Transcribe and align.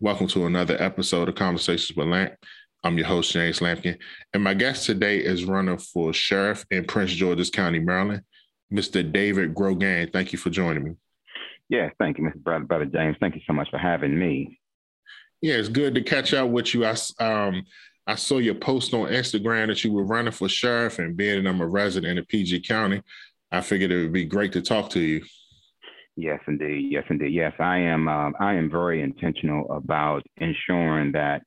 Welcome 0.00 0.28
to 0.28 0.46
another 0.46 0.80
episode 0.80 1.28
of 1.28 1.34
Conversations 1.34 1.96
with 1.96 2.06
Lamp. 2.06 2.34
I'm 2.84 2.96
your 2.96 3.08
host, 3.08 3.32
James 3.32 3.58
Lampkin, 3.58 3.98
and 4.32 4.44
my 4.44 4.54
guest 4.54 4.86
today 4.86 5.18
is 5.18 5.44
running 5.44 5.76
for 5.76 6.12
sheriff 6.12 6.64
in 6.70 6.84
Prince 6.84 7.10
George's 7.10 7.50
County, 7.50 7.80
Maryland, 7.80 8.22
Mr. 8.72 9.02
David 9.10 9.56
Grogan. 9.56 10.08
Thank 10.12 10.32
you 10.32 10.38
for 10.38 10.50
joining 10.50 10.84
me. 10.84 10.92
Yeah, 11.68 11.90
thank 11.98 12.16
you, 12.16 12.22
Mr. 12.22 12.36
Brother, 12.36 12.64
Brother 12.64 12.84
James. 12.84 13.16
Thank 13.18 13.34
you 13.34 13.40
so 13.44 13.52
much 13.52 13.70
for 13.70 13.78
having 13.78 14.16
me. 14.16 14.60
Yeah, 15.40 15.54
it's 15.54 15.68
good 15.68 15.96
to 15.96 16.02
catch 16.02 16.32
up 16.32 16.48
with 16.48 16.72
you. 16.74 16.84
I 16.84 16.94
um 17.18 17.64
I 18.06 18.14
saw 18.14 18.38
your 18.38 18.54
post 18.54 18.94
on 18.94 19.08
Instagram 19.08 19.66
that 19.66 19.82
you 19.82 19.90
were 19.90 20.04
running 20.04 20.30
for 20.30 20.48
sheriff 20.48 21.00
and 21.00 21.16
being 21.16 21.44
I'm 21.44 21.60
a 21.60 21.66
resident 21.66 22.20
in 22.20 22.24
PG 22.26 22.60
County. 22.60 23.02
I 23.50 23.62
figured 23.62 23.90
it 23.90 24.00
would 24.00 24.12
be 24.12 24.26
great 24.26 24.52
to 24.52 24.62
talk 24.62 24.90
to 24.90 25.00
you. 25.00 25.24
Yes, 26.20 26.40
indeed. 26.48 26.88
Yes, 26.90 27.04
indeed. 27.10 27.32
Yes, 27.32 27.52
I 27.60 27.78
am. 27.78 28.08
Um, 28.08 28.34
I 28.40 28.54
am 28.54 28.68
very 28.68 29.02
intentional 29.02 29.70
about 29.70 30.24
ensuring 30.38 31.12
that 31.12 31.42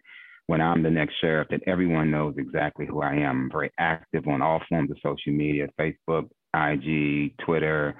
when 0.47 0.61
I'm 0.61 0.81
the 0.81 0.89
next 0.89 1.15
sheriff, 1.19 1.49
that 1.51 1.59
everyone 1.67 2.09
knows 2.09 2.35
exactly 2.37 2.85
who 2.85 3.01
I 3.01 3.15
am. 3.15 3.43
I'm 3.43 3.51
very 3.51 3.69
active 3.77 4.25
on 4.29 4.41
all 4.41 4.61
forms 4.69 4.89
of 4.89 4.95
social 5.03 5.33
media: 5.33 5.67
Facebook, 5.77 6.29
IG, 6.55 7.37
Twitter, 7.45 7.95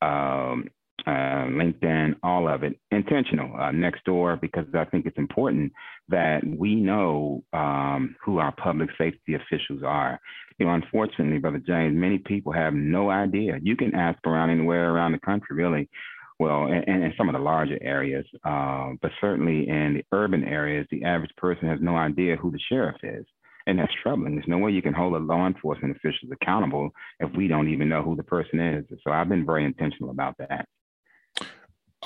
um, 0.00 0.64
uh, 1.06 1.44
LinkedIn, 1.60 2.14
all 2.22 2.48
of 2.48 2.62
it. 2.62 2.80
Intentional. 2.90 3.54
Uh, 3.60 3.72
next 3.72 4.02
door, 4.06 4.38
because 4.40 4.64
I 4.72 4.86
think 4.86 5.04
it's 5.04 5.18
important 5.18 5.74
that 6.08 6.40
we 6.46 6.74
know 6.74 7.44
um, 7.52 8.16
who 8.24 8.38
our 8.38 8.52
public 8.52 8.88
safety 8.96 9.34
officials 9.34 9.82
are. 9.84 10.18
You 10.58 10.64
know, 10.64 10.72
unfortunately, 10.72 11.38
Brother 11.38 11.60
James, 11.66 11.94
many 11.94 12.16
people 12.16 12.52
have 12.52 12.72
no 12.72 13.10
idea. 13.10 13.58
You 13.62 13.76
can 13.76 13.94
ask 13.94 14.18
around 14.26 14.48
anywhere 14.48 14.90
around 14.94 15.12
the 15.12 15.18
country, 15.18 15.54
really, 15.54 15.90
well, 16.44 16.66
and, 16.66 17.02
in 17.02 17.14
some 17.16 17.30
of 17.30 17.32
the 17.32 17.38
larger 17.38 17.78
areas, 17.80 18.26
uh, 18.44 18.90
but 19.00 19.10
certainly 19.18 19.66
in 19.66 19.94
the 19.94 20.04
urban 20.12 20.44
areas, 20.44 20.86
the 20.90 21.02
average 21.04 21.34
person 21.38 21.68
has 21.68 21.78
no 21.80 21.96
idea 21.96 22.36
who 22.36 22.50
the 22.50 22.60
sheriff 22.68 22.96
is. 23.02 23.24
And 23.66 23.78
that's 23.78 23.92
troubling. 24.02 24.34
There's 24.34 24.46
no 24.46 24.58
way 24.58 24.72
you 24.72 24.82
can 24.82 24.92
hold 24.92 25.14
a 25.14 25.18
law 25.18 25.46
enforcement 25.46 25.96
officials 25.96 26.30
accountable 26.30 26.90
if 27.18 27.34
we 27.34 27.48
don't 27.48 27.68
even 27.68 27.88
know 27.88 28.02
who 28.02 28.14
the 28.14 28.22
person 28.22 28.60
is. 28.60 28.84
So 29.02 29.10
I've 29.10 29.30
been 29.30 29.46
very 29.46 29.64
intentional 29.64 30.10
about 30.10 30.36
that. 30.36 30.68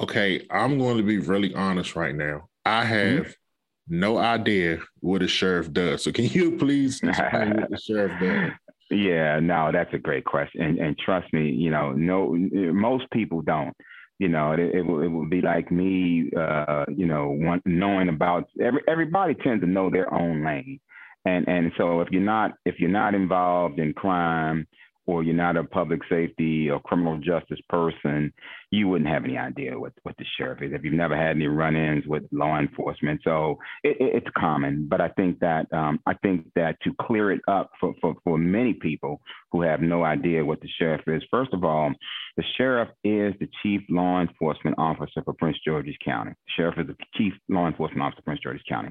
Okay, 0.00 0.46
I'm 0.52 0.78
going 0.78 0.98
to 0.98 1.02
be 1.02 1.18
really 1.18 1.52
honest 1.56 1.96
right 1.96 2.14
now. 2.14 2.48
I 2.64 2.84
mm-hmm. 2.84 3.16
have 3.16 3.26
mm-hmm. 3.26 4.00
no 4.00 4.18
idea 4.18 4.78
what 5.00 5.22
a 5.22 5.26
sheriff 5.26 5.72
does. 5.72 6.04
So 6.04 6.12
can 6.12 6.26
you 6.26 6.56
please 6.58 7.02
explain 7.02 7.56
what 7.56 7.70
the 7.70 7.80
sheriff 7.80 8.12
does? 8.20 8.52
Yeah, 8.90 9.40
no, 9.40 9.70
that's 9.72 9.92
a 9.92 9.98
great 9.98 10.24
question. 10.24 10.62
And, 10.62 10.78
and 10.78 10.96
trust 10.96 11.32
me, 11.32 11.50
you 11.50 11.70
know, 11.70 11.90
no, 11.90 12.36
most 12.72 13.10
people 13.10 13.42
don't 13.42 13.74
you 14.18 14.28
know, 14.28 14.52
it, 14.52 14.60
it, 14.60 14.80
it 14.80 15.08
would 15.08 15.30
be 15.30 15.40
like 15.40 15.70
me, 15.70 16.30
uh, 16.36 16.84
you 16.88 17.06
know, 17.06 17.30
want, 17.30 17.62
knowing 17.64 18.08
about 18.08 18.48
every, 18.60 18.80
everybody 18.88 19.34
tends 19.34 19.62
to 19.62 19.70
know 19.70 19.90
their 19.90 20.12
own 20.12 20.44
lane. 20.44 20.80
And, 21.24 21.46
and 21.48 21.72
so 21.76 22.00
if 22.00 22.08
you're 22.10 22.22
not, 22.22 22.52
if 22.64 22.76
you're 22.78 22.90
not 22.90 23.14
involved 23.14 23.78
in 23.78 23.92
crime 23.92 24.66
or 25.08 25.22
you're 25.22 25.34
not 25.34 25.56
a 25.56 25.64
public 25.64 26.02
safety 26.06 26.68
or 26.68 26.78
criminal 26.80 27.16
justice 27.16 27.58
person, 27.70 28.30
you 28.70 28.86
wouldn't 28.88 29.08
have 29.08 29.24
any 29.24 29.38
idea 29.38 29.78
what, 29.78 29.92
what 30.02 30.14
the 30.18 30.24
sheriff 30.36 30.60
is 30.60 30.70
if 30.74 30.84
you've 30.84 30.92
never 30.92 31.16
had 31.16 31.34
any 31.34 31.46
run-ins 31.46 32.04
with 32.06 32.24
law 32.30 32.58
enforcement. 32.58 33.18
So 33.24 33.56
it, 33.82 33.96
it, 33.98 34.16
it's 34.16 34.26
common, 34.36 34.86
but 34.86 35.00
I 35.00 35.08
think 35.08 35.38
that 35.40 35.72
um, 35.72 35.98
I 36.06 36.12
think 36.22 36.44
that 36.56 36.76
to 36.82 36.92
clear 37.00 37.32
it 37.32 37.40
up 37.48 37.70
for, 37.80 37.94
for, 38.02 38.16
for 38.22 38.36
many 38.36 38.74
people 38.74 39.22
who 39.50 39.62
have 39.62 39.80
no 39.80 40.04
idea 40.04 40.44
what 40.44 40.60
the 40.60 40.68
sheriff 40.78 41.00
is, 41.06 41.22
first 41.30 41.54
of 41.54 41.64
all, 41.64 41.90
the 42.36 42.44
sheriff 42.58 42.90
is 43.02 43.32
the 43.40 43.48
chief 43.62 43.80
law 43.88 44.20
enforcement 44.20 44.76
officer 44.78 45.22
for 45.24 45.32
Prince 45.32 45.56
George's 45.66 45.96
County. 46.04 46.32
The 46.32 46.52
sheriff 46.54 46.78
is 46.78 46.86
the 46.86 46.96
chief 47.16 47.32
law 47.48 47.66
enforcement 47.66 48.02
officer 48.02 48.18
for 48.18 48.24
Prince 48.24 48.40
George's 48.42 48.62
County. 48.68 48.90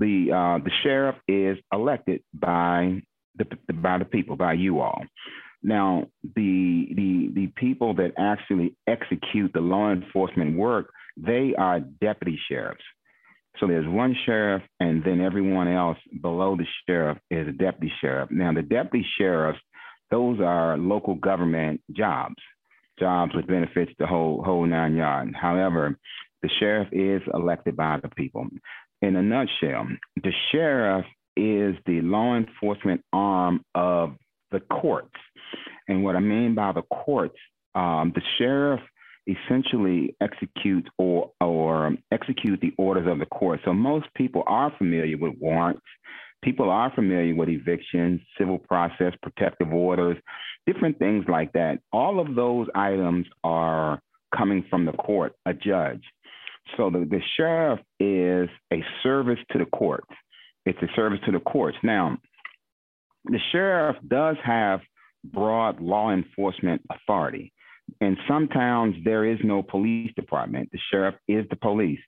The 0.00 0.32
uh, 0.32 0.64
the 0.64 0.72
sheriff 0.82 1.14
is 1.28 1.56
elected 1.72 2.20
by 2.34 3.00
the, 3.38 3.72
by 3.74 3.98
the 3.98 4.04
people, 4.04 4.36
by 4.36 4.54
you 4.54 4.80
all. 4.80 5.02
Now, 5.62 6.04
the, 6.36 6.88
the, 6.94 7.30
the 7.34 7.46
people 7.56 7.94
that 7.94 8.12
actually 8.18 8.76
execute 8.86 9.52
the 9.52 9.60
law 9.60 9.90
enforcement 9.90 10.56
work, 10.56 10.90
they 11.16 11.54
are 11.58 11.80
deputy 11.80 12.38
sheriffs. 12.48 12.84
So 13.58 13.66
there's 13.66 13.88
one 13.88 14.14
sheriff, 14.26 14.62
and 14.80 15.02
then 15.02 15.20
everyone 15.20 15.68
else 15.68 15.98
below 16.20 16.56
the 16.56 16.66
sheriff 16.86 17.18
is 17.30 17.48
a 17.48 17.52
deputy 17.52 17.92
sheriff. 18.00 18.30
Now, 18.30 18.52
the 18.52 18.62
deputy 18.62 19.06
sheriffs, 19.18 19.58
those 20.10 20.40
are 20.40 20.76
local 20.76 21.14
government 21.14 21.80
jobs, 21.92 22.36
jobs 23.00 23.34
with 23.34 23.46
benefits 23.46 23.92
the 23.98 24.06
whole 24.06 24.42
whole 24.44 24.66
nine 24.66 24.94
yards. 24.94 25.32
However, 25.40 25.98
the 26.42 26.50
sheriff 26.60 26.88
is 26.92 27.22
elected 27.32 27.76
by 27.76 27.98
the 28.02 28.08
people. 28.10 28.46
In 29.02 29.16
a 29.16 29.22
nutshell, 29.22 29.88
the 30.22 30.32
sheriff 30.52 31.06
is 31.36 31.76
the 31.86 32.00
law 32.02 32.36
enforcement 32.36 33.02
arm 33.12 33.62
of 33.74 34.16
the 34.50 34.60
courts. 34.60 35.14
And 35.88 36.02
what 36.02 36.16
I 36.16 36.20
mean 36.20 36.54
by 36.54 36.72
the 36.72 36.82
courts, 36.82 37.36
um, 37.74 38.12
the 38.14 38.22
sheriff 38.38 38.80
essentially 39.26 40.14
executes 40.20 40.88
or 40.98 41.32
or 41.40 41.96
execute 42.12 42.60
the 42.60 42.72
orders 42.78 43.06
of 43.08 43.18
the 43.18 43.26
court. 43.26 43.60
So 43.64 43.72
most 43.72 44.06
people 44.14 44.42
are 44.46 44.72
familiar 44.78 45.16
with 45.18 45.34
warrants. 45.40 45.82
People 46.42 46.70
are 46.70 46.92
familiar 46.94 47.34
with 47.34 47.48
evictions, 47.48 48.20
civil 48.38 48.58
process, 48.58 49.12
protective 49.22 49.72
orders, 49.72 50.16
different 50.66 50.98
things 50.98 51.24
like 51.28 51.52
that. 51.52 51.80
All 51.92 52.20
of 52.20 52.34
those 52.36 52.68
items 52.74 53.26
are 53.42 54.00
coming 54.36 54.64
from 54.70 54.84
the 54.84 54.92
court, 54.92 55.32
a 55.46 55.54
judge. 55.54 56.02
So 56.76 56.90
the, 56.90 57.00
the 57.00 57.20
sheriff 57.36 57.80
is 57.98 58.48
a 58.72 58.84
service 59.02 59.38
to 59.52 59.58
the 59.58 59.66
courts. 59.66 60.08
It's 60.66 60.82
a 60.82 60.94
service 60.94 61.20
to 61.24 61.32
the 61.32 61.40
courts. 61.40 61.78
Now, 61.82 62.18
the 63.24 63.38
sheriff 63.52 63.96
does 64.06 64.36
have 64.44 64.80
broad 65.24 65.80
law 65.80 66.12
enforcement 66.12 66.82
authority. 66.90 67.52
In 68.00 68.16
some 68.28 68.48
towns, 68.48 68.96
there 69.04 69.24
is 69.24 69.38
no 69.44 69.62
police 69.62 70.12
department. 70.16 70.68
The 70.72 70.78
sheriff 70.90 71.14
is 71.28 71.46
the 71.50 71.56
police. 71.56 72.00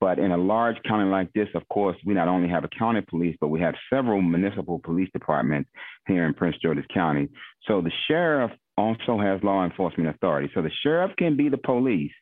But 0.00 0.18
in 0.18 0.32
a 0.32 0.36
large 0.36 0.76
county 0.86 1.08
like 1.08 1.32
this, 1.32 1.48
of 1.54 1.66
course, 1.68 1.96
we 2.04 2.12
not 2.12 2.28
only 2.28 2.48
have 2.48 2.64
a 2.64 2.68
county 2.68 3.00
police, 3.08 3.36
but 3.40 3.48
we 3.48 3.60
have 3.60 3.74
several 3.90 4.20
municipal 4.20 4.80
police 4.84 5.08
departments 5.14 5.70
here 6.06 6.26
in 6.26 6.34
Prince 6.34 6.56
George's 6.60 6.84
County. 6.92 7.28
So 7.66 7.80
the 7.80 7.92
sheriff 8.06 8.50
also 8.76 9.18
has 9.18 9.42
law 9.42 9.64
enforcement 9.64 10.14
authority. 10.14 10.50
So 10.54 10.60
the 10.60 10.70
sheriff 10.82 11.12
can 11.16 11.36
be 11.36 11.48
the 11.48 11.58
police, 11.58 12.12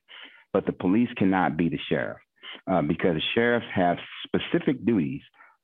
but 0.53 0.65
the 0.67 0.73
police 0.73 1.09
cannot 1.17 1.57
be 1.57 1.69
the 1.69 1.79
sheriff 1.89 2.19
uh, 2.71 2.83
because 2.83 3.15
the 3.15 3.23
sheriffs 3.35 3.67
have 3.75 3.97
specific 4.27 4.85
duties 4.85 5.23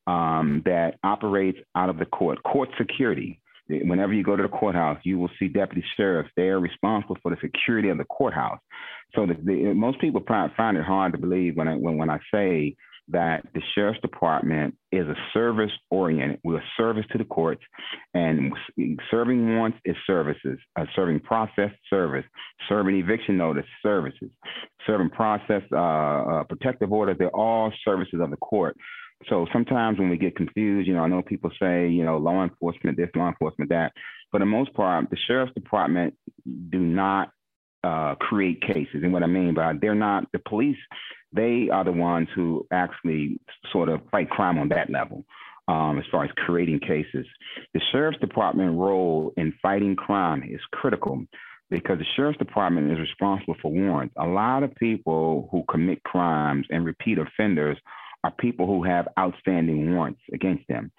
um, 0.09 0.63
that 0.65 0.95
operates 1.05 1.59
out 1.77 1.91
of 1.91 1.99
the 1.99 2.07
court, 2.07 2.43
court 2.43 2.71
security. 2.79 3.41
Whenever 3.69 4.15
you 4.15 4.25
go 4.25 4.35
to 4.35 4.43
the 4.43 4.49
courthouse, 4.49 4.99
you 5.03 5.19
will 5.19 5.29
see 5.39 5.49
deputy 5.49 5.85
sheriffs. 5.97 6.31
They 6.35 6.49
are 6.49 6.59
responsible 6.59 7.19
for 7.23 7.31
the 7.31 7.37
security 7.43 7.91
of 7.91 7.99
the 7.99 8.05
courthouse. 8.05 8.59
So 9.15 9.27
the, 9.27 9.35
the, 9.35 9.75
most 9.75 10.01
people 10.01 10.23
find 10.27 10.79
it 10.79 10.85
hard 10.85 11.13
to 11.13 11.19
believe 11.19 11.57
when 11.57 11.69
I, 11.69 11.75
when, 11.75 11.99
when 11.99 12.09
I 12.09 12.19
say 12.33 12.75
that 13.11 13.47
the 13.55 13.61
sheriff's 13.75 14.01
department 14.01 14.75
is 14.93 15.07
a 15.07 15.15
service 15.35 15.71
oriented. 15.91 16.41
We're 16.45 16.59
a 16.59 16.65
service 16.79 17.05
to 17.13 17.19
the 17.19 17.25
courts, 17.25 17.63
and 18.15 18.53
serving 19.11 19.47
warrants 19.55 19.79
is 19.85 19.97
services. 20.07 20.59
Uh, 20.79 20.85
serving 20.95 21.21
process 21.21 21.71
service, 21.89 22.25
serving 22.69 22.97
eviction 22.97 23.37
notice 23.37 23.65
services, 23.83 24.31
serving 24.87 25.11
process 25.11 25.63
uh, 25.73 25.77
uh, 25.77 26.45
protective 26.45 26.93
orders. 26.93 27.17
They're 27.19 27.29
all 27.37 27.73
services 27.85 28.21
of 28.23 28.31
the 28.31 28.37
court. 28.37 28.77
So 29.29 29.47
sometimes 29.53 29.99
when 29.99 30.11
we 30.11 30.17
get 30.17 30.37
confused, 30.37 30.87
you 30.87 30.95
know, 30.95 31.03
I 31.03 31.09
know 31.09 31.23
people 31.23 31.51
say, 31.61 31.89
you 31.89 32.05
know, 32.05 32.19
law 32.19 32.45
enforcement 32.45 32.97
this, 32.97 33.11
law 33.15 33.29
enforcement 33.29 33.71
that. 33.71 33.93
For 34.31 34.39
the 34.39 34.47
most 34.47 34.73
part, 34.75 35.11
the 35.11 35.17
sheriff's 35.27 35.55
department 35.55 36.15
do 36.71 36.79
not 36.79 37.31
uh, 37.83 38.15
create 38.17 38.61
cases. 38.63 39.03
And 39.03 39.13
what 39.13 39.23
I 39.23 39.27
mean 39.27 39.55
by 39.55 39.73
they're 39.81 39.95
not 39.95 40.25
the 40.33 40.39
police, 40.41 40.79
they 41.33 41.69
are 41.73 41.85
the 41.85 41.93
ones 41.93 42.29
who 42.35 42.67
actually 42.73 43.41
sort 43.73 43.89
of 43.89 44.01
fight 44.11 44.31
crime 44.31 44.59
on 44.59 44.69
that 44.69 44.91
level. 44.91 45.25
Um, 45.67 45.99
as 45.99 46.05
far 46.11 46.25
as 46.25 46.31
creating 46.37 46.81
cases, 46.81 47.27
the 47.75 47.81
sheriff's 47.93 48.19
department 48.21 48.79
role 48.79 49.35
in 49.37 49.53
fighting 49.61 49.97
crime 49.97 50.43
is 50.43 50.61
critical 50.73 51.27
because 51.71 51.99
the 51.99 52.07
sheriff's 52.17 52.39
department 52.39 52.91
is 52.91 52.99
responsible 52.99 53.55
for 53.61 53.71
warrants. 53.71 54.15
A 54.19 54.27
lot 54.27 54.63
of 54.63 54.75
people 54.77 55.47
who 55.53 55.65
commit 55.71 56.03
crimes 56.05 56.67
and 56.71 56.87
repeat 56.87 57.19
offenders 57.19 57.77
are 58.25 58.33
people 58.33 58.67
who 58.67 58.83
have 58.83 59.09
outstanding 59.19 59.95
warrants 59.95 60.21
against 60.33 60.67
them. 60.69 60.91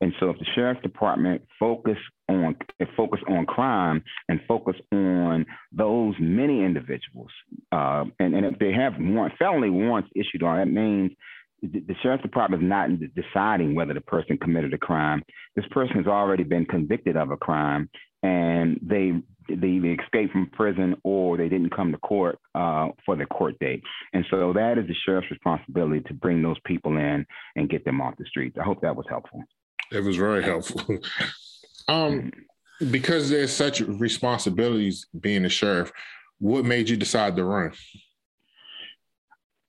And 0.00 0.12
so 0.18 0.30
if 0.30 0.38
the 0.38 0.46
sheriff's 0.54 0.82
department 0.82 1.42
focus 1.58 1.98
on 2.28 2.56
focus 2.96 3.20
on 3.28 3.44
crime 3.46 4.02
and 4.28 4.40
focus 4.48 4.76
on 4.92 5.44
those 5.70 6.14
many 6.18 6.64
individuals, 6.64 7.30
uh, 7.72 8.04
and, 8.18 8.34
and 8.34 8.46
if 8.46 8.58
they 8.58 8.72
have 8.72 8.94
warrant, 8.98 9.34
felony 9.38 9.70
warrants 9.70 10.10
issued 10.14 10.42
on, 10.42 10.58
that 10.58 10.68
means 10.72 11.12
the 11.62 11.94
sheriff's 12.02 12.24
department 12.24 12.62
is 12.62 12.68
not 12.68 12.88
deciding 13.14 13.74
whether 13.74 13.94
the 13.94 14.00
person 14.00 14.36
committed 14.38 14.74
a 14.74 14.78
crime. 14.78 15.22
This 15.54 15.64
person 15.70 15.96
has 15.96 16.06
already 16.06 16.42
been 16.42 16.64
convicted 16.66 17.16
of 17.16 17.30
a 17.30 17.36
crime, 17.36 17.88
and 18.22 18.78
they 18.82 19.12
they, 19.48 19.78
they 19.78 19.96
escaped 20.00 20.32
from 20.32 20.46
prison 20.52 20.96
or 21.02 21.36
they 21.36 21.48
didn't 21.48 21.74
come 21.74 21.92
to 21.92 21.98
court 21.98 22.38
uh, 22.54 22.88
for 23.04 23.16
the 23.16 23.26
court 23.26 23.58
date. 23.58 23.82
And 24.12 24.24
so 24.30 24.52
that 24.52 24.78
is 24.78 24.86
the 24.86 24.94
sheriff's 25.04 25.30
responsibility 25.30 26.00
to 26.02 26.14
bring 26.14 26.42
those 26.42 26.58
people 26.64 26.96
in 26.96 27.26
and 27.56 27.68
get 27.68 27.84
them 27.84 28.00
off 28.00 28.14
the 28.18 28.24
streets. 28.24 28.56
I 28.60 28.64
hope 28.64 28.80
that 28.82 28.94
was 28.94 29.06
helpful. 29.08 29.42
It 29.90 30.02
was 30.04 30.16
very 30.16 30.42
helpful. 30.42 30.98
um, 31.88 32.30
because 32.90 33.30
there's 33.30 33.52
such 33.52 33.80
responsibilities 33.80 35.06
being 35.18 35.44
a 35.44 35.48
sheriff, 35.48 35.92
what 36.38 36.64
made 36.64 36.88
you 36.88 36.96
decide 36.96 37.36
to 37.36 37.44
run? 37.44 37.72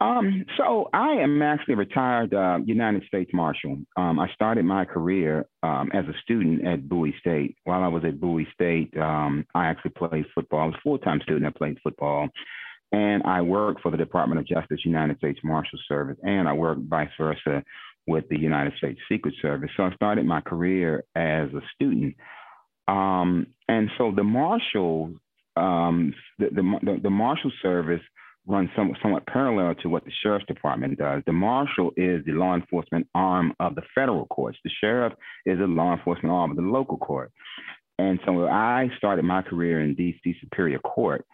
Um, 0.03 0.45
so 0.57 0.89
I 0.91 1.13
am 1.13 1.41
actually 1.41 1.75
a 1.75 1.77
retired 1.77 2.33
uh, 2.33 2.59
United 2.65 3.05
States 3.07 3.31
Marshal. 3.33 3.77
Um, 3.95 4.19
I 4.19 4.27
started 4.33 4.65
my 4.65 4.83
career 4.83 5.45
um, 5.63 5.89
as 5.94 6.03
a 6.05 6.19
student 6.23 6.67
at 6.67 6.89
Bowie 6.89 7.15
State. 7.21 7.55
While 7.63 7.83
I 7.83 7.88
was 7.88 8.03
at 8.03 8.19
Bowie 8.19 8.47
State, 8.53 8.94
um, 8.97 9.45
I 9.55 9.67
actually 9.67 9.91
played 9.91 10.25
football. 10.35 10.59
I 10.59 10.65
was 10.65 10.75
a 10.75 10.81
full-time 10.81 11.21
student. 11.23 11.45
I 11.45 11.57
played 11.57 11.77
football, 11.81 12.27
and 12.91 13.23
I 13.23 13.41
worked 13.41 13.79
for 13.79 13.91
the 13.91 13.97
Department 13.97 14.41
of 14.41 14.47
Justice, 14.47 14.81
United 14.83 15.19
States 15.19 15.39
Marshal 15.41 15.79
Service, 15.88 16.17
and 16.23 16.50
I 16.50 16.53
worked 16.53 16.81
vice 16.81 17.09
versa 17.17 17.63
with 18.05 18.27
the 18.29 18.38
United 18.38 18.73
States 18.79 19.00
Secret 19.09 19.35
Service. 19.41 19.69
So 19.77 19.83
I 19.83 19.95
started 19.95 20.25
my 20.25 20.41
career 20.41 21.05
as 21.15 21.47
a 21.53 21.61
student, 21.75 22.15
um, 22.89 23.47
and 23.69 23.89
so 23.97 24.11
the 24.13 24.23
Marshal, 24.23 25.13
um, 25.55 26.13
the, 26.39 26.50
the, 26.50 27.00
the 27.03 27.09
Marshal 27.09 27.53
Service 27.61 28.01
runs 28.48 28.69
some, 28.75 28.94
somewhat 29.01 29.25
parallel 29.28 29.75
to 29.75 29.90
what 29.90 30.04
the 30.06 30.12
sheriff's 30.22 30.45
department 30.45 30.98
does. 30.98 31.24
The 31.25 31.34
marshal 31.34 31.92
is 31.95 32.24
the 32.25 32.34
law 32.34 32.56
enforcement 32.56 33.07
arm 33.16 33.54
of 33.60 33.75
the 33.75 33.84
federal 33.95 34.25
courts. 34.28 34.57
The 34.63 34.72
sheriff 34.81 35.13
is 35.45 35.60
the 35.60 35.68
law 35.68 35.94
enforcement 35.94 36.34
arm 36.34 36.51
of 36.51 36.57
the 36.57 36.63
local 36.63 36.98
court. 36.98 37.31
And 38.00 38.19
so 38.25 38.48
I 38.48 38.90
started 38.98 39.24
my 39.24 39.44
career 39.44 39.81
in 39.81 39.95
D.C. 39.95 40.36
Superior 40.42 40.80
Court. 40.80 41.25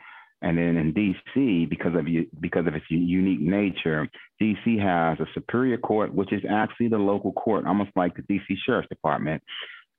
And 0.41 0.57
then 0.57 0.77
in 0.77 0.93
D.C., 0.93 1.65
because 1.69 1.93
of 1.95 2.05
because 2.39 2.65
of 2.65 2.73
its 2.73 2.85
unique 2.89 3.41
nature, 3.41 4.07
D.C. 4.39 4.77
has 4.77 5.19
a 5.19 5.25
superior 5.33 5.77
court, 5.77 6.13
which 6.13 6.31
is 6.31 6.41
actually 6.49 6.87
the 6.87 6.97
local 6.97 7.33
court, 7.33 7.65
almost 7.65 7.91
like 7.97 8.15
the 8.15 8.21
D.C. 8.21 8.55
Sheriff's 8.65 8.87
Department. 8.87 9.43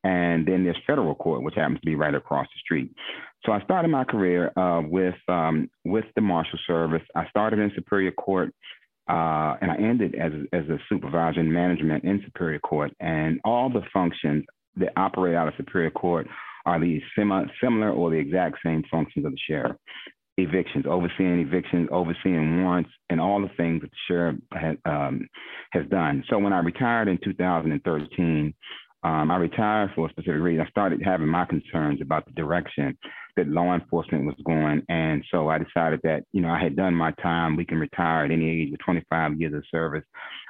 And 0.03 0.47
then 0.47 0.65
there's 0.65 0.79
federal 0.87 1.15
court, 1.15 1.43
which 1.43 1.57
happens 1.57 1.81
to 1.81 1.87
be 1.87 1.95
right 1.95 2.15
across 2.15 2.47
the 2.47 2.59
street. 2.61 2.91
So 3.45 3.53
I 3.53 3.63
started 3.63 3.89
my 3.89 4.05
career 4.05 4.53
uh, 4.57 4.83
with 4.83 5.15
um, 5.29 5.71
with 5.85 6.05
the 6.15 6.21
Marshal 6.21 6.59
Service. 6.67 7.03
I 7.15 7.29
started 7.29 7.59
in 7.59 7.73
Superior 7.75 8.13
Court, 8.13 8.53
uh, 9.09 9.57
and 9.61 9.71
I 9.71 9.77
ended 9.79 10.15
as 10.15 10.33
as 10.53 10.69
a 10.69 10.79
supervisor 10.89 11.41
in 11.41 11.53
management 11.53 12.05
in 12.05 12.23
Superior 12.25 12.59
Court. 12.59 12.93
And 13.01 13.41
all 13.45 13.71
the 13.71 13.83
functions 13.93 14.45
that 14.77 14.93
operate 14.97 15.35
out 15.35 15.49
of 15.49 15.55
Superior 15.57 15.91
Court 15.91 16.27
are 16.67 16.79
the 16.79 17.01
similar 17.17 17.51
similar 17.63 17.91
or 17.91 18.11
the 18.11 18.19
exact 18.19 18.59
same 18.65 18.83
functions 18.91 19.25
of 19.25 19.33
the 19.33 19.39
sheriff. 19.49 19.77
Evictions, 20.37 20.87
overseeing 20.89 21.41
evictions, 21.41 21.89
overseeing 21.93 22.63
warrants, 22.63 22.91
and 23.11 23.21
all 23.21 23.43
the 23.43 23.51
things 23.57 23.83
that 23.83 23.91
the 23.91 23.97
sheriff 24.09 24.37
has, 24.53 24.77
um, 24.87 25.29
has 25.73 25.87
done. 25.89 26.25
So 26.31 26.39
when 26.39 26.55
I 26.55 26.61
retired 26.61 27.09
in 27.09 27.19
2013, 27.23 28.55
um, 29.03 29.31
I 29.31 29.37
retired 29.37 29.91
for 29.95 30.07
a 30.07 30.11
specific 30.11 30.41
reason. 30.41 30.65
I 30.65 30.71
started 30.71 31.01
having 31.03 31.29
my 31.29 31.47
concerns 31.47 32.01
about 32.03 32.27
the 32.27 32.33
direction 32.33 32.97
that 33.37 33.49
law 33.49 33.75
enforcement 33.75 34.27
was 34.27 34.37
going. 34.45 34.83
And 34.89 35.25
so 35.31 35.49
I 35.49 35.59
decided 35.59 36.01
that, 36.03 36.25
you 36.33 36.43
know, 36.43 36.51
I 36.51 36.63
had 36.63 36.77
done 36.77 36.95
my 36.95 37.13
time. 37.23 37.57
We 37.57 37.65
can 37.65 37.79
retire 37.79 38.25
at 38.25 38.31
any 38.31 38.63
age 38.63 38.71
with 38.71 38.81
25 38.81 39.41
years 39.41 39.55
of 39.55 39.65
service. 39.71 40.05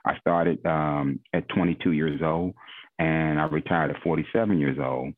I 0.04 0.18
started 0.18 0.64
um, 0.66 1.20
at 1.32 1.48
22 1.50 1.92
years 1.92 2.20
old 2.24 2.54
and 2.98 3.40
I 3.40 3.44
retired 3.44 3.90
at 3.90 4.02
47 4.02 4.58
years 4.58 4.78
old. 4.82 5.14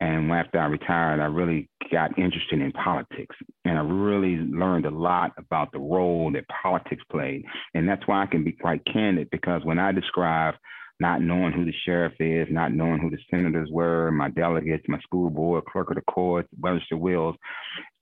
And 0.00 0.32
after 0.32 0.58
I 0.58 0.66
retired, 0.66 1.20
I 1.20 1.26
really 1.26 1.70
got 1.92 2.18
interested 2.18 2.60
in 2.60 2.72
politics. 2.72 3.36
And 3.64 3.78
I 3.78 3.82
really 3.82 4.36
learned 4.36 4.86
a 4.86 4.90
lot 4.90 5.30
about 5.38 5.70
the 5.70 5.78
role 5.78 6.32
that 6.32 6.44
politics 6.62 7.04
played. 7.08 7.44
And 7.74 7.88
that's 7.88 8.06
why 8.08 8.24
I 8.24 8.26
can 8.26 8.42
be 8.42 8.50
quite 8.50 8.82
candid 8.92 9.30
because 9.30 9.64
when 9.64 9.78
I 9.78 9.92
describe 9.92 10.54
not 11.02 11.20
knowing 11.20 11.52
who 11.52 11.64
the 11.64 11.74
sheriff 11.84 12.12
is, 12.20 12.46
not 12.48 12.72
knowing 12.72 13.00
who 13.00 13.10
the 13.10 13.18
senators 13.28 13.68
were, 13.72 14.12
my 14.12 14.30
delegates, 14.30 14.84
my 14.86 15.00
school 15.00 15.28
board, 15.28 15.64
clerk 15.66 15.90
of 15.90 15.96
the 15.96 16.02
courts, 16.02 16.48
register 16.60 16.94
of 16.94 17.00
wills. 17.00 17.34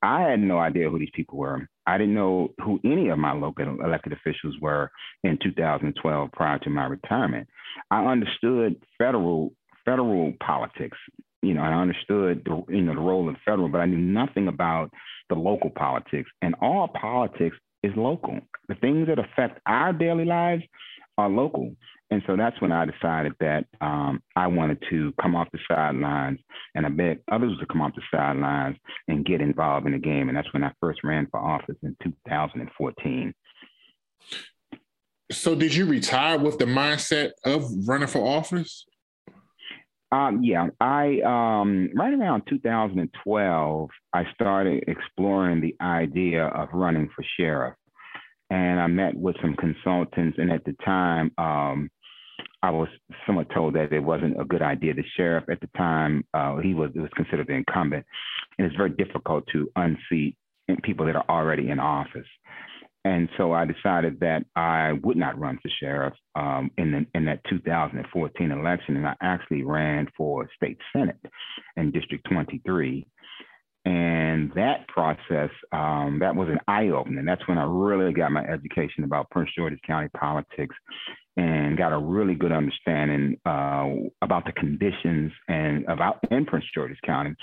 I 0.03 0.21
had 0.21 0.41
no 0.41 0.59
idea 0.59 0.91
who 0.91 0.99
these 0.99 1.11
people 1.15 1.39
were. 1.39 1.67
I 1.87 1.97
didn't 1.97 2.15
know 2.15 2.51
who 2.63 2.79
any 2.85 3.09
of 3.09 3.19
my 3.19 3.33
local 3.33 3.81
elected 3.83 4.13
officials 4.13 4.55
were 4.61 4.91
in 5.25 5.39
2012 5.43 6.33
prior 6.33 6.59
to 6.59 6.71
my 6.71 6.85
retirement. 6.85 7.49
I 7.91 8.05
understood 8.05 8.77
federal 8.99 9.53
federal 9.87 10.35
politics. 10.45 10.99
You 11.43 11.55
know, 11.55 11.63
I 11.63 11.73
understood 11.73 12.43
the 12.45 12.63
you 12.69 12.83
know 12.83 12.95
the 12.95 13.01
role 13.01 13.31
of 13.31 13.37
federal, 13.47 13.71
but 13.71 13.79
I 13.81 13.87
knew 13.87 13.97
nothing 13.97 14.49
about 14.49 14.91
the 15.31 15.37
local 15.37 15.71
politics. 15.71 16.31
And 16.43 16.55
all 16.61 16.89
politics 16.89 17.57
is 17.83 17.93
local. 17.97 18.41
The 18.69 18.75
things 18.75 19.09
that 19.09 19.19
affect 19.19 19.59
our 19.67 19.95
daily 19.95 20.27
lives 20.27 20.63
are 21.17 21.31
local. 21.31 21.75
And 22.11 22.23
so 22.27 22.37
that's 22.37 22.61
when 22.61 22.73
I 22.73 22.87
decided 22.87 23.35
that 23.39 23.67
um, 23.81 24.21
I 24.35 24.49
wanted 24.49 24.83
to 24.91 25.15
come 25.23 25.37
off 25.37 25.47
the 25.53 25.61
sidelines 25.71 26.41
and 26.75 26.85
I 26.85 26.89
begged 26.89 27.23
others 27.31 27.57
to 27.61 27.67
come 27.67 27.81
off 27.81 27.95
the 27.95 28.03
sidelines 28.13 28.77
and 29.07 29.25
get 29.25 29.41
involved 29.41 29.87
in 29.87 29.93
the 29.93 29.99
game. 29.99 30.29
And 30.29 30.37
that's 30.37 30.53
when 30.53 30.65
I 30.65 30.73
first 30.81 31.05
ran 31.05 31.29
for 31.31 31.39
office 31.39 31.77
in 31.83 31.97
2014. 32.03 33.33
So, 35.31 35.55
did 35.55 35.73
you 35.73 35.87
retire 35.87 36.39
with 36.39 36.59
the 36.59 36.65
mindset 36.65 37.31
of 37.45 37.71
running 37.87 38.09
for 38.09 38.27
office? 38.27 38.85
Um, 40.13 40.43
yeah, 40.43 40.67
I 40.81 41.21
um, 41.25 41.91
right 41.95 42.13
around 42.13 42.43
2012, 42.49 43.91
I 44.13 44.25
started 44.35 44.83
exploring 44.89 45.61
the 45.61 45.77
idea 45.81 46.47
of 46.47 46.69
running 46.73 47.09
for 47.15 47.25
sheriff, 47.39 47.77
and 48.51 48.81
I 48.81 48.89
met 48.89 49.15
with 49.15 49.37
some 49.41 49.55
consultants. 49.55 50.37
And 50.39 50.51
at 50.51 50.65
the 50.65 50.73
time, 50.85 51.31
um, 51.39 51.91
I 52.63 52.71
was 52.71 52.89
somewhat 53.27 53.49
told 53.55 53.75
that 53.75 53.93
it 53.93 54.01
wasn't 54.01 54.41
a 54.41 54.45
good 54.45 54.63
idea. 54.63 54.95
The 54.95 55.05
sheriff 55.17 55.45
at 55.51 55.61
the 55.61 55.69
time, 55.77 56.25
uh, 56.35 56.57
he 56.57 56.75
was 56.75 56.91
was 56.95 57.11
considered 57.17 57.47
the 57.47 57.55
incumbent, 57.55 58.05
and 58.59 58.67
it's 58.67 58.77
very 58.77 58.91
difficult 58.91 59.45
to 59.53 59.71
unseat 59.77 60.37
people 60.83 61.07
that 61.07 61.17
are 61.17 61.25
already 61.29 61.71
in 61.71 61.79
office. 61.79 62.27
And 63.05 63.31
so 63.39 63.53
I 63.53 63.65
decided 63.65 64.21
that 64.21 64.45
I 64.55 64.93
would 65.03 65.17
not 65.17 65.39
run 65.39 65.59
for 65.63 65.71
sheriff 65.81 66.13
um, 66.35 66.71
in 66.77 66.93
the, 66.93 67.07
in 67.15 67.25
that 67.25 67.41
2014 67.49 68.51
election, 68.51 68.97
and 68.97 69.07
I 69.07 69.15
actually 69.23 69.63
ran 69.63 70.07
for 70.17 70.47
state 70.55 70.77
senate 70.95 71.17
in 71.79 71.93
District 71.93 72.27
23. 72.31 73.07
And 73.87 74.53
that 74.55 74.87
process, 74.89 75.49
um, 75.73 76.19
that 76.21 76.37
was 76.37 76.51
an 76.51 76.61
eye 76.69 76.89
opener. 76.89 77.23
That's 77.25 77.47
when 77.49 77.57
I 77.57 77.65
really 77.65 78.13
got 78.13 78.33
my 78.33 78.45
education 78.45 79.05
about 79.05 79.31
Prince 79.31 79.49
George's 79.57 79.81
County 79.87 80.09
politics 80.15 80.77
and 81.37 81.79
got 81.79 81.93
a 81.93 81.99
really 81.99 82.35
good 82.35 82.53
understanding 82.53 83.37
uh, 83.47 83.89
about 84.23 84.45
the 84.45 84.53
conditions 84.53 85.33
and 85.49 85.85
about 85.87 86.19
in 86.31 86.45
Prince 86.45 86.65
George's 86.75 86.99
County 87.05 87.35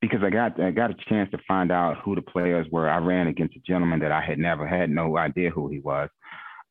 because 0.00 0.20
I 0.22 0.30
got 0.30 0.60
I 0.60 0.70
got 0.70 0.90
a 0.90 0.96
chance 1.08 1.30
to 1.30 1.38
find 1.46 1.72
out 1.72 1.98
who 2.04 2.14
the 2.14 2.22
players 2.22 2.66
were. 2.70 2.88
I 2.88 2.98
ran 2.98 3.28
against 3.28 3.56
a 3.56 3.60
gentleman 3.60 4.00
that 4.00 4.12
I 4.12 4.20
had 4.20 4.38
never 4.38 4.66
had 4.66 4.90
no 4.90 5.16
idea 5.16 5.50
who 5.50 5.68
he 5.68 5.78
was, 5.78 6.08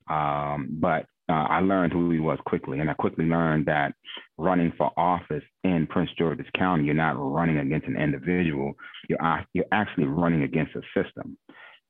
um, 0.09 0.77
but 0.79 1.05
uh, 1.27 1.47
I 1.50 1.59
learned 1.61 1.91
who 1.91 2.11
he 2.11 2.19
was 2.19 2.38
quickly, 2.45 2.79
and 2.79 2.89
I 2.89 2.93
quickly 2.93 3.25
learned 3.25 3.65
that 3.65 3.93
running 4.38 4.71
for 4.77 4.91
office 4.95 5.43
in 5.63 5.88
Prince 5.89 6.11
George's 6.17 6.45
County, 6.55 6.83
you're 6.85 6.93
not 6.93 7.15
running 7.17 7.57
against 7.57 7.88
an 7.88 7.97
individual. 7.97 8.73
You're 9.09 9.45
you're 9.53 9.65
actually 9.71 10.05
running 10.05 10.43
against 10.43 10.75
a 10.75 10.81
system. 10.93 11.38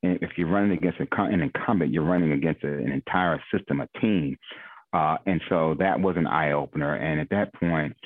And 0.04 0.20
if 0.22 0.32
you're 0.38 0.50
running 0.50 0.78
against 0.78 1.00
an 1.00 1.42
incumbent, 1.42 1.92
you're 1.92 2.04
running 2.04 2.32
against 2.32 2.64
an 2.64 2.92
entire 2.92 3.42
system, 3.52 3.82
a 3.82 3.88
team 4.00 4.38
uh, 4.96 5.18
and 5.26 5.42
so 5.50 5.76
that 5.78 6.00
was 6.00 6.16
an 6.16 6.26
eye 6.26 6.54
opener. 6.54 6.96
And 6.96 7.20
at 7.20 7.30
that 7.32 7.54
point, 7.56 7.98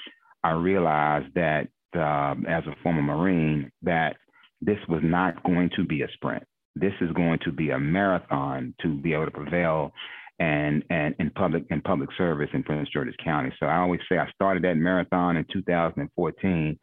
I 0.44 0.52
realized 0.54 1.28
that 1.36 1.68
uh, 1.96 2.34
as 2.48 2.64
a 2.66 2.76
former 2.82 3.04
Marine, 3.04 3.72
that 3.84 4.18
this 4.60 4.80
was 4.88 5.02
not 5.04 5.44
going 5.44 5.70
to 5.76 5.86
be 5.86 6.02
a 6.02 6.08
sprint. 6.14 6.44
This 6.76 6.94
is 7.00 7.12
going 7.12 7.40
to 7.46 7.52
be 7.52 7.70
a 7.70 7.80
marathon 7.80 8.74
to 8.82 8.96
be 8.96 9.14
able 9.14 9.26
to 9.26 9.32
prevail 9.32 9.92
and 10.40 10.84
and 10.90 11.14
in 11.20 11.30
public 11.32 11.66
in 11.70 11.82
public 11.82 12.10
service 12.18 12.50
in 12.54 12.64
Prince 12.64 12.90
George's 12.90 13.16
County. 13.24 13.52
So 13.60 13.68
I 13.68 13.78
always 13.78 14.00
say 14.10 14.18
I 14.18 14.30
started 14.32 14.64
that 14.64 14.76
marathon 14.76 15.38
in 15.38 15.46
2014, 15.54 16.80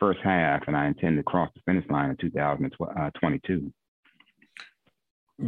first 0.00 0.18
half, 0.24 0.62
and 0.66 0.76
I 0.76 0.86
intend 0.86 1.18
to 1.18 1.22
cross 1.22 1.50
the 1.54 1.60
finish 1.66 1.88
line 1.88 2.10
in 2.10 2.16
2022. 2.16 3.72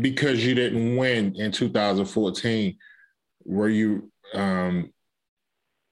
Because 0.01 0.45
you 0.45 0.55
didn't 0.55 0.97
win 0.97 1.35
in 1.35 1.51
2014, 1.51 2.77
were 3.49 3.69
you 3.69 4.11
um 4.35 4.93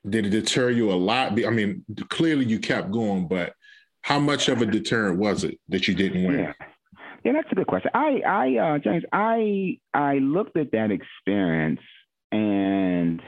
did 0.09 0.27
it 0.27 0.31
deter 0.31 0.71
you 0.71 0.93
a 0.93 0.95
lot? 0.95 1.33
I 1.45 1.51
mean, 1.51 1.85
clearly 2.11 2.45
you 2.45 2.61
kept 2.61 2.93
going, 2.93 3.27
but 3.27 3.55
how 4.03 4.21
much 4.21 4.49
of 4.49 4.63
a 4.63 4.67
deterrent 4.67 5.19
was 5.19 5.43
it 5.43 5.59
that 5.69 5.89
you 5.89 5.95
didn't 5.95 6.25
win? 6.25 6.39
Yeah. 6.39 6.53
Yeah, 7.25 7.33
that's 7.33 7.51
a 7.51 7.57
good 7.57 7.67
question. 7.67 7.91
I, 7.93 8.21
I, 8.25 8.57
uh, 8.57 8.79
James, 8.79 9.03
I, 9.13 9.81
I 9.93 10.19
looked 10.19 10.57
at 10.57 10.71
that 10.71 10.93
experience 10.93 11.81
and 12.31 13.21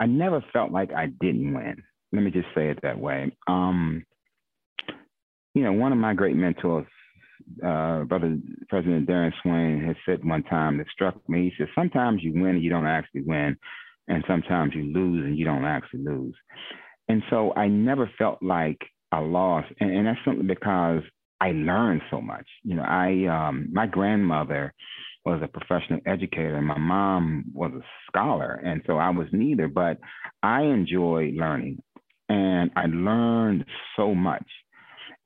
I 0.00 0.06
never 0.06 0.44
felt 0.52 0.72
like 0.72 0.92
I 0.92 1.06
didn't 1.06 1.54
win. 1.54 1.84
Let 2.10 2.22
me 2.22 2.32
just 2.32 2.48
say 2.52 2.68
it 2.68 2.80
that 2.82 2.98
way. 2.98 3.36
Um, 3.46 4.04
you 5.54 5.62
know, 5.62 5.72
one 5.72 5.92
of 5.92 5.98
my 5.98 6.14
great 6.14 6.34
mentors, 6.34 6.86
uh, 7.64 8.04
Brother 8.04 8.38
President 8.68 9.08
Darren 9.08 9.32
Swain, 9.42 9.82
has 9.86 9.96
said 10.06 10.24
one 10.24 10.42
time 10.44 10.78
that 10.78 10.86
struck 10.92 11.16
me. 11.28 11.44
He 11.44 11.52
said, 11.58 11.68
Sometimes 11.74 12.22
you 12.22 12.32
win 12.34 12.56
and 12.56 12.62
you 12.62 12.70
don't 12.70 12.86
actually 12.86 13.22
win, 13.22 13.56
and 14.08 14.24
sometimes 14.26 14.72
you 14.74 14.84
lose 14.92 15.24
and 15.24 15.38
you 15.38 15.44
don't 15.44 15.64
actually 15.64 16.04
lose. 16.04 16.34
And 17.08 17.22
so 17.30 17.52
I 17.54 17.68
never 17.68 18.10
felt 18.18 18.42
like 18.42 18.78
I 19.10 19.18
lost. 19.18 19.68
And, 19.80 19.90
and 19.90 20.06
that's 20.06 20.18
simply 20.24 20.44
because 20.44 21.02
I 21.40 21.52
learned 21.52 22.02
so 22.10 22.20
much. 22.20 22.46
You 22.62 22.76
know, 22.76 22.84
I 22.84 23.26
um, 23.26 23.68
my 23.72 23.86
grandmother 23.86 24.72
was 25.24 25.40
a 25.42 25.48
professional 25.48 26.00
educator 26.06 26.56
and 26.56 26.66
my 26.66 26.78
mom 26.78 27.44
was 27.52 27.72
a 27.72 27.82
scholar. 28.08 28.60
And 28.64 28.82
so 28.86 28.96
I 28.96 29.10
was 29.10 29.28
neither, 29.32 29.68
but 29.68 29.98
I 30.42 30.62
enjoy 30.62 31.32
learning 31.36 31.82
and 32.28 32.70
I 32.76 32.86
learned 32.86 33.64
so 33.96 34.14
much. 34.14 34.46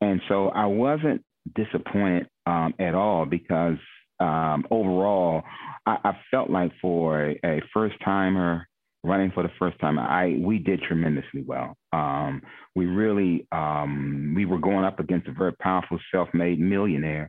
And 0.00 0.20
so 0.28 0.48
I 0.48 0.66
wasn't 0.66 1.24
disappointed 1.54 2.28
um, 2.46 2.74
at 2.78 2.94
all 2.94 3.26
because 3.26 3.78
um, 4.18 4.64
overall, 4.70 5.42
I, 5.84 5.96
I, 6.04 6.18
felt 6.30 6.48
like 6.48 6.72
for 6.80 7.22
a, 7.22 7.38
a, 7.44 7.62
first 7.74 7.96
timer 8.02 8.66
running 9.04 9.30
for 9.30 9.42
the 9.42 9.50
first 9.58 9.78
time, 9.78 9.98
I 9.98 10.38
we 10.40 10.58
did 10.58 10.80
tremendously 10.82 11.42
well. 11.46 11.76
Um, 11.92 12.40
we 12.74 12.86
really 12.86 13.46
um, 13.52 14.32
we 14.34 14.46
were 14.46 14.58
going 14.58 14.84
up 14.84 15.00
against 15.00 15.28
a 15.28 15.32
very 15.32 15.52
powerful 15.52 15.98
self-made 16.10 16.58
millionaire, 16.58 17.28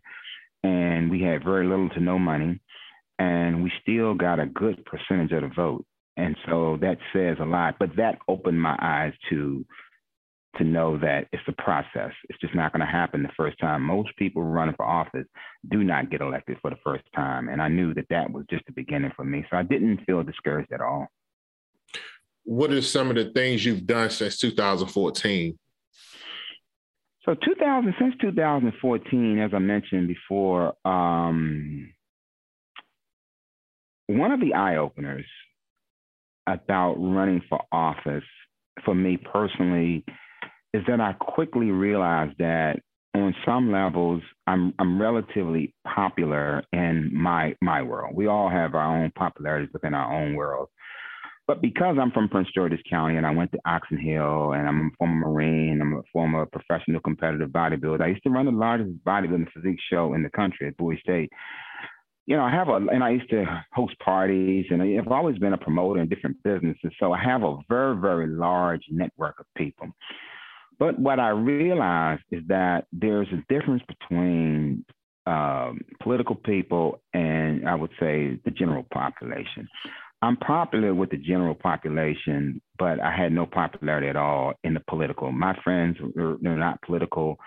and 0.63 1.11
we 1.11 1.21
had 1.21 1.43
very 1.43 1.67
little 1.67 1.89
to 1.89 1.99
no 1.99 2.17
money, 2.17 2.61
and 3.19 3.63
we 3.63 3.71
still 3.81 4.13
got 4.13 4.39
a 4.39 4.45
good 4.45 4.81
percentage 4.85 5.33
of 5.33 5.41
the 5.41 5.51
vote. 5.55 5.85
And 6.15 6.35
so 6.47 6.77
that 6.81 6.97
says 7.13 7.37
a 7.39 7.45
lot. 7.45 7.75
But 7.79 7.95
that 7.97 8.17
opened 8.27 8.61
my 8.61 8.77
eyes 8.81 9.13
to 9.29 9.65
to 10.55 10.63
know 10.63 10.97
that 10.97 11.27
it's 11.31 11.43
a 11.47 11.61
process. 11.61 12.11
It's 12.29 12.39
just 12.39 12.55
not 12.55 12.71
going 12.71 12.85
to 12.85 12.91
happen 12.91 13.21
the 13.21 13.29
first 13.37 13.59
time. 13.59 13.83
Most 13.83 14.09
people 14.17 14.41
running 14.41 14.75
for 14.75 14.85
office 14.85 15.27
do 15.69 15.83
not 15.83 16.09
get 16.09 16.21
elected 16.21 16.57
for 16.61 16.69
the 16.69 16.77
first 16.83 17.03
time. 17.15 17.49
And 17.49 17.61
I 17.61 17.67
knew 17.67 17.93
that 17.93 18.07
that 18.09 18.31
was 18.31 18.45
just 18.49 18.65
the 18.65 18.71
beginning 18.71 19.11
for 19.15 19.23
me. 19.23 19.45
So 19.49 19.57
I 19.57 19.63
didn't 19.63 20.05
feel 20.05 20.23
discouraged 20.23 20.71
at 20.71 20.81
all. 20.81 21.07
What 22.43 22.71
are 22.71 22.81
some 22.81 23.09
of 23.09 23.15
the 23.15 23.25
things 23.31 23.65
you've 23.65 23.85
done 23.85 24.09
since 24.09 24.39
2014? 24.39 25.57
So 27.25 27.33
2000 27.33 27.93
since 27.99 28.15
2014, 28.21 29.39
as 29.39 29.51
I 29.53 29.59
mentioned 29.59 30.07
before, 30.07 30.73
um, 30.85 31.91
one 34.07 34.31
of 34.31 34.39
the 34.39 34.53
eye 34.53 34.77
openers 34.77 35.25
about 36.47 36.93
running 36.93 37.41
for 37.49 37.61
office 37.69 38.23
for 38.85 38.95
me 38.95 39.17
personally 39.17 40.05
is 40.77 40.83
that 40.87 41.01
I 41.01 41.13
quickly 41.13 41.71
realized 41.71 42.37
that 42.37 42.79
on 43.15 43.33
some 43.45 43.71
levels 43.71 44.21
I'm 44.45 44.73
I'm 44.77 45.01
relatively 45.01 45.73
popular 45.85 46.63
in 46.71 47.09
my 47.13 47.55
my 47.61 47.81
world. 47.81 48.15
We 48.15 48.27
all 48.27 48.49
have 48.49 48.75
our 48.75 49.01
own 49.01 49.11
popularities 49.15 49.69
within 49.73 49.93
our 49.93 50.13
own 50.13 50.35
world. 50.35 50.69
But 51.47 51.61
because 51.61 51.95
I'm 51.99 52.11
from 52.11 52.27
Prince 52.27 52.49
George's 52.53 52.81
County 52.89 53.15
and 53.15 53.25
I 53.25 53.31
went 53.31 53.51
to 53.53 53.59
Oxon 53.65 53.97
Hill 53.97 54.51
and 54.51 54.67
I'm 54.67 54.87
a 54.87 54.89
former 54.97 55.27
Marine, 55.27 55.79
I'm 55.81 55.93
a 55.93 56.01
former 56.11 56.45
professional 56.45 56.99
competitive 56.99 57.49
bodybuilder. 57.49 58.01
I 58.01 58.07
used 58.07 58.23
to 58.23 58.29
run 58.29 58.47
the 58.47 58.51
largest 58.51 58.91
bodybuilding 59.05 59.51
physique 59.53 59.79
show 59.89 60.13
in 60.13 60.23
the 60.23 60.29
country 60.29 60.67
at 60.67 60.75
Bowie 60.75 60.99
State 61.01 61.31
you 62.27 62.35
know, 62.35 62.43
I 62.43 62.51
have 62.51 62.67
a, 62.67 62.75
and 62.75 63.03
I 63.03 63.11
used 63.11 63.29
to 63.29 63.45
host 63.71 63.97
parties, 63.99 64.65
and 64.69 64.81
I've 64.81 65.07
always 65.07 65.37
been 65.37 65.53
a 65.53 65.57
promoter 65.57 66.01
in 66.01 66.09
different 66.09 66.35
businesses. 66.43 66.91
So 66.99 67.13
I 67.13 67.23
have 67.23 67.41
a 67.43 67.57
very, 67.69 67.95
very 67.95 68.27
large 68.27 68.83
network 68.89 69.39
of 69.39 69.45
people. 69.55 69.87
But 70.79 70.99
what 70.99 71.19
I 71.19 71.29
realized 71.29 72.23
is 72.31 72.43
that 72.47 72.85
there's 72.91 73.27
a 73.31 73.43
difference 73.53 73.83
between 73.87 74.85
um, 75.25 75.81
political 76.01 76.35
people 76.35 77.01
and 77.13 77.67
I 77.67 77.75
would 77.75 77.91
say 77.99 78.39
the 78.45 78.51
general 78.51 78.85
population. 78.93 79.67
I'm 80.21 80.37
popular 80.37 80.95
with 80.95 81.11
the 81.11 81.17
general 81.17 81.53
population, 81.53 82.61
but 82.79 82.99
I 82.99 83.15
had 83.15 83.31
no 83.31 83.45
popularity 83.45 84.07
at 84.07 84.15
all 84.15 84.53
in 84.63 84.73
the 84.73 84.81
political. 84.87 85.31
My 85.31 85.55
friends 85.63 85.97
they're 86.15 86.57
not 86.57 86.81
political. 86.81 87.37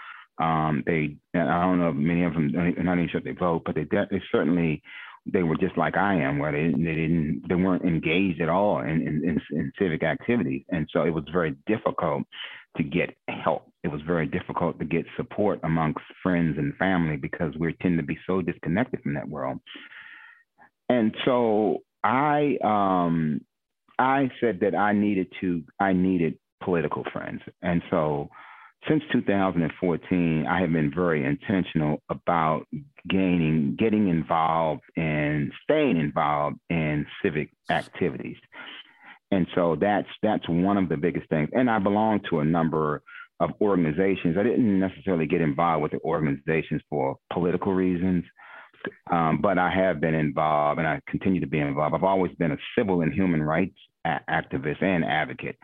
Um, 0.40 0.82
they, 0.86 1.16
I 1.34 1.62
don't 1.62 1.80
know, 1.80 1.92
many 1.92 2.24
of 2.24 2.34
them, 2.34 2.52
not 2.52 2.94
even 2.98 3.08
sure 3.10 3.20
they 3.20 3.32
vote, 3.32 3.62
but 3.66 3.74
they, 3.74 3.84
they 3.84 4.22
certainly, 4.32 4.82
they 5.32 5.42
were 5.42 5.56
just 5.56 5.76
like 5.76 5.96
I 5.96 6.14
am, 6.14 6.38
where 6.38 6.52
they, 6.52 6.70
they 6.76 6.94
didn't, 6.94 7.42
they 7.48 7.54
weren't 7.54 7.84
engaged 7.84 8.40
at 8.40 8.48
all 8.48 8.80
in, 8.80 9.02
in, 9.02 9.40
in, 9.50 9.72
civic 9.78 10.02
activities, 10.02 10.62
and 10.70 10.88
so 10.92 11.02
it 11.02 11.10
was 11.10 11.24
very 11.32 11.56
difficult 11.66 12.22
to 12.76 12.82
get 12.82 13.10
help. 13.28 13.70
It 13.82 13.88
was 13.88 14.00
very 14.06 14.26
difficult 14.26 14.78
to 14.78 14.84
get 14.84 15.04
support 15.16 15.60
amongst 15.64 16.00
friends 16.22 16.58
and 16.58 16.76
family 16.76 17.16
because 17.16 17.54
we 17.58 17.74
tend 17.80 17.98
to 17.98 18.04
be 18.04 18.18
so 18.26 18.42
disconnected 18.42 19.02
from 19.02 19.14
that 19.14 19.28
world. 19.28 19.58
And 20.88 21.14
so 21.24 21.78
I, 22.04 22.56
um, 22.62 23.40
I 23.98 24.30
said 24.40 24.60
that 24.60 24.74
I 24.74 24.92
needed 24.92 25.28
to, 25.40 25.62
I 25.78 25.92
needed 25.92 26.38
political 26.62 27.04
friends, 27.12 27.40
and 27.62 27.82
so 27.90 28.28
since 28.88 29.02
2014, 29.12 30.46
I 30.48 30.60
have 30.60 30.72
been 30.72 30.92
very 30.94 31.24
intentional 31.24 32.02
about 32.08 32.66
gaining, 33.08 33.76
getting 33.78 34.08
involved 34.08 34.82
and 34.96 35.52
staying 35.64 35.98
involved 35.98 36.56
in 36.70 37.06
civic 37.22 37.50
activities. 37.70 38.36
And 39.30 39.46
so 39.54 39.76
that's 39.80 40.08
that's 40.22 40.48
one 40.48 40.76
of 40.76 40.88
the 40.88 40.96
biggest 40.96 41.28
things. 41.28 41.50
And 41.52 41.70
I 41.70 41.78
belong 41.78 42.20
to 42.30 42.40
a 42.40 42.44
number 42.44 43.02
of 43.38 43.50
organizations. 43.60 44.36
I 44.38 44.42
didn't 44.42 44.80
necessarily 44.80 45.26
get 45.26 45.40
involved 45.40 45.82
with 45.82 45.92
the 45.92 46.00
organizations 46.00 46.82
for 46.90 47.16
political 47.32 47.72
reasons, 47.72 48.24
um, 49.10 49.40
but 49.40 49.58
I 49.58 49.70
have 49.70 50.00
been 50.00 50.14
involved, 50.14 50.78
and 50.78 50.88
I 50.88 51.00
continue 51.08 51.40
to 51.40 51.46
be 51.46 51.58
involved. 51.58 51.94
I've 51.94 52.04
always 52.04 52.32
been 52.36 52.52
a 52.52 52.58
civil 52.76 53.02
and 53.02 53.12
human 53.12 53.42
rights 53.42 53.76
a- 54.04 54.20
activist 54.28 54.82
and 54.82 55.04
advocate. 55.04 55.56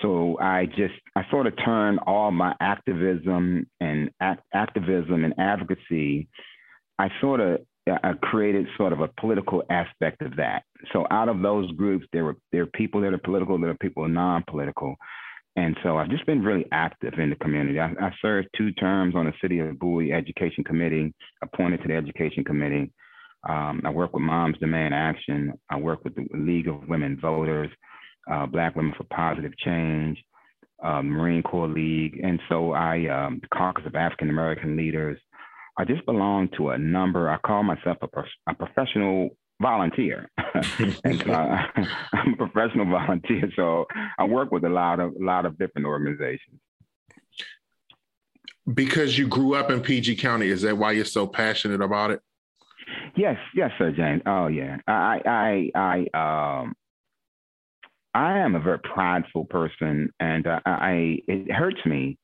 So 0.00 0.38
I 0.40 0.66
just 0.66 0.94
I 1.16 1.22
sort 1.30 1.46
of 1.46 1.54
turned 1.64 1.98
all 2.06 2.30
my 2.30 2.54
activism 2.60 3.66
and 3.80 4.10
act, 4.20 4.42
activism 4.54 5.24
and 5.24 5.34
advocacy. 5.38 6.28
I 6.98 7.08
sort 7.20 7.40
of 7.40 7.60
I 7.88 8.12
created 8.22 8.66
sort 8.76 8.92
of 8.92 9.00
a 9.00 9.08
political 9.20 9.62
aspect 9.70 10.22
of 10.22 10.36
that. 10.36 10.62
So 10.92 11.06
out 11.10 11.28
of 11.28 11.40
those 11.40 11.70
groups, 11.72 12.06
there 12.12 12.24
were 12.24 12.36
there 12.52 12.62
are 12.62 12.66
people 12.66 13.00
that 13.00 13.12
are 13.12 13.18
political, 13.18 13.58
there 13.58 13.70
are 13.70 13.78
people 13.78 14.06
non-political, 14.06 14.94
and 15.56 15.76
so 15.82 15.96
I've 15.96 16.10
just 16.10 16.26
been 16.26 16.42
really 16.42 16.66
active 16.70 17.14
in 17.18 17.30
the 17.30 17.36
community. 17.36 17.80
I, 17.80 17.86
I 18.00 18.12
served 18.22 18.48
two 18.56 18.72
terms 18.72 19.14
on 19.16 19.24
the 19.24 19.32
City 19.40 19.58
of 19.58 19.78
Bowie 19.78 20.12
Education 20.12 20.64
Committee, 20.64 21.12
appointed 21.42 21.82
to 21.82 21.88
the 21.88 21.94
Education 21.94 22.44
Committee. 22.44 22.92
Um, 23.48 23.82
I 23.84 23.90
work 23.90 24.12
with 24.12 24.22
Moms 24.22 24.58
Demand 24.58 24.94
Action. 24.94 25.54
I 25.70 25.76
work 25.76 26.04
with 26.04 26.14
the 26.14 26.26
League 26.34 26.68
of 26.68 26.88
Women 26.88 27.18
Voters 27.20 27.70
uh, 28.30 28.46
Black 28.46 28.76
Women 28.76 28.94
for 28.96 29.04
Positive 29.04 29.56
Change, 29.58 30.22
uh, 30.82 31.02
Marine 31.02 31.42
Corps 31.42 31.68
League, 31.68 32.20
and 32.22 32.40
so 32.48 32.72
I, 32.72 33.06
um, 33.08 33.40
the 33.40 33.48
Caucus 33.48 33.86
of 33.86 33.94
African 33.94 34.30
American 34.30 34.76
Leaders. 34.76 35.18
I 35.78 35.84
just 35.84 36.04
belong 36.06 36.48
to 36.56 36.70
a 36.70 36.78
number. 36.78 37.30
I 37.30 37.38
call 37.38 37.62
myself 37.62 37.98
a, 38.02 38.08
pro- 38.08 38.24
a 38.48 38.54
professional 38.54 39.30
volunteer, 39.60 40.28
and 41.04 41.22
so 41.24 41.32
I, 41.32 41.66
I'm 42.12 42.34
a 42.34 42.36
professional 42.36 42.86
volunteer. 42.86 43.50
So 43.54 43.86
I 44.18 44.24
work 44.24 44.50
with 44.50 44.64
a 44.64 44.68
lot 44.68 45.00
of 45.00 45.14
a 45.14 45.24
lot 45.24 45.46
of 45.46 45.58
different 45.58 45.86
organizations. 45.86 46.60
Because 48.72 49.16
you 49.16 49.26
grew 49.26 49.54
up 49.54 49.70
in 49.70 49.80
PG 49.80 50.16
County, 50.16 50.48
is 50.48 50.62
that 50.62 50.76
why 50.76 50.92
you're 50.92 51.06
so 51.06 51.26
passionate 51.26 51.80
about 51.80 52.10
it? 52.10 52.20
Yes, 53.16 53.36
yes, 53.54 53.70
sir, 53.78 53.92
James. 53.92 54.22
Oh 54.26 54.48
yeah, 54.48 54.76
I, 54.86 55.70
I, 55.74 56.06
I, 56.14 56.60
um, 56.62 56.74
I 58.14 58.38
am 58.38 58.54
a 58.54 58.60
very 58.60 58.78
prideful 58.78 59.44
person, 59.46 60.10
and 60.18 60.46
uh, 60.46 60.60
I 60.64 61.18
it 61.28 61.50
hurts 61.52 61.84
me 61.84 62.18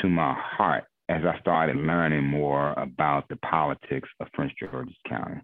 to 0.00 0.08
my 0.08 0.34
heart 0.38 0.84
as 1.08 1.22
I 1.24 1.38
started 1.40 1.76
learning 1.76 2.24
more 2.24 2.72
about 2.74 3.28
the 3.28 3.36
politics 3.36 4.08
of 4.20 4.28
Prince 4.32 4.52
George's 4.60 4.94
County. 5.08 5.40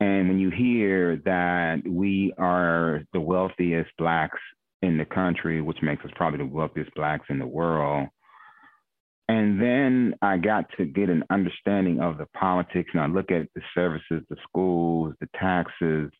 And 0.00 0.28
when 0.28 0.38
you 0.38 0.50
hear 0.50 1.16
that 1.24 1.82
we 1.86 2.34
are 2.38 3.02
the 3.12 3.20
wealthiest 3.20 3.90
blacks 3.96 4.40
in 4.82 4.98
the 4.98 5.04
country, 5.04 5.62
which 5.62 5.78
makes 5.82 6.04
us 6.04 6.10
probably 6.16 6.38
the 6.38 6.52
wealthiest 6.52 6.92
blacks 6.94 7.26
in 7.30 7.38
the 7.38 7.46
world, 7.46 8.08
and 9.28 9.60
then 9.60 10.14
I 10.20 10.36
got 10.36 10.66
to 10.76 10.84
get 10.84 11.08
an 11.08 11.24
understanding 11.30 12.00
of 12.00 12.18
the 12.18 12.26
politics, 12.36 12.90
and 12.92 13.00
I 13.02 13.06
look 13.06 13.30
at 13.30 13.48
the 13.54 13.62
services, 13.74 14.22
the 14.28 14.36
schools, 14.48 15.14
the 15.20 15.28
taxes, 15.38 16.10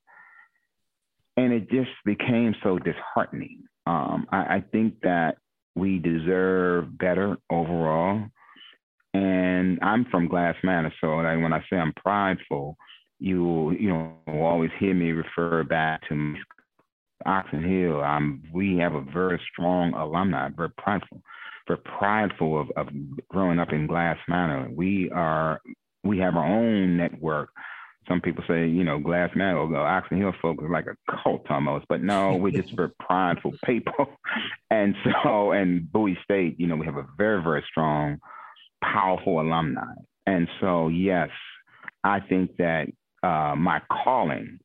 and 1.36 1.52
it 1.52 1.70
just 1.70 1.90
became 2.04 2.54
so 2.62 2.78
disheartening. 2.78 3.62
Um, 3.86 4.26
I, 4.30 4.56
I 4.56 4.64
think 4.72 4.94
that 5.02 5.36
we 5.74 5.98
deserve 5.98 6.96
better 6.98 7.36
overall. 7.50 8.24
And 9.12 9.78
I'm 9.82 10.06
from 10.10 10.28
Glass 10.28 10.56
Manor, 10.64 10.92
so 11.00 11.16
when 11.16 11.52
I 11.52 11.60
say 11.70 11.76
I'm 11.76 11.92
prideful, 11.94 12.76
you 13.20 13.70
you 13.78 13.88
know 13.88 14.12
will 14.26 14.42
always 14.42 14.72
hear 14.80 14.92
me 14.92 15.12
refer 15.12 15.62
back 15.62 16.00
to 16.08 16.34
Oxon 17.24 17.62
Hill. 17.62 18.02
We 18.52 18.76
have 18.78 18.94
a 18.94 19.00
very 19.12 19.40
strong 19.52 19.94
alumni, 19.94 20.48
very 20.56 20.70
prideful. 20.70 21.22
we're 21.68 21.76
prideful 21.76 22.60
of, 22.60 22.70
of 22.76 22.88
growing 23.28 23.60
up 23.60 23.72
in 23.72 23.86
Glass 23.86 24.18
Manor. 24.28 24.68
We 24.74 25.10
are 25.10 25.60
we 26.02 26.18
have 26.18 26.36
our 26.36 26.46
own 26.46 26.96
network. 26.96 27.50
Some 28.08 28.20
people 28.20 28.44
say, 28.46 28.66
you 28.66 28.84
know, 28.84 28.98
Glass 28.98 29.30
Manor 29.34 29.58
or 29.58 29.76
Oxon 29.76 30.18
Hill 30.18 30.34
folks 30.42 30.62
are 30.62 30.70
like 30.70 30.86
a 30.86 30.96
cult 31.22 31.50
almost, 31.50 31.86
but 31.88 32.02
no, 32.02 32.36
we're 32.36 32.50
just 32.50 32.76
very 32.76 32.90
prideful 33.00 33.52
people. 33.64 34.06
And 34.70 34.94
so, 35.04 35.52
and 35.52 35.90
Bowie 35.90 36.18
State, 36.24 36.58
you 36.58 36.66
know, 36.66 36.76
we 36.76 36.86
have 36.86 36.96
a 36.96 37.06
very, 37.16 37.42
very 37.42 37.64
strong, 37.70 38.18
powerful 38.82 39.40
alumni. 39.40 39.94
And 40.26 40.48
so, 40.60 40.88
yes, 40.88 41.30
I 42.02 42.20
think 42.20 42.56
that 42.58 42.88
uh, 43.22 43.54
my 43.56 43.80
calling 43.90 44.58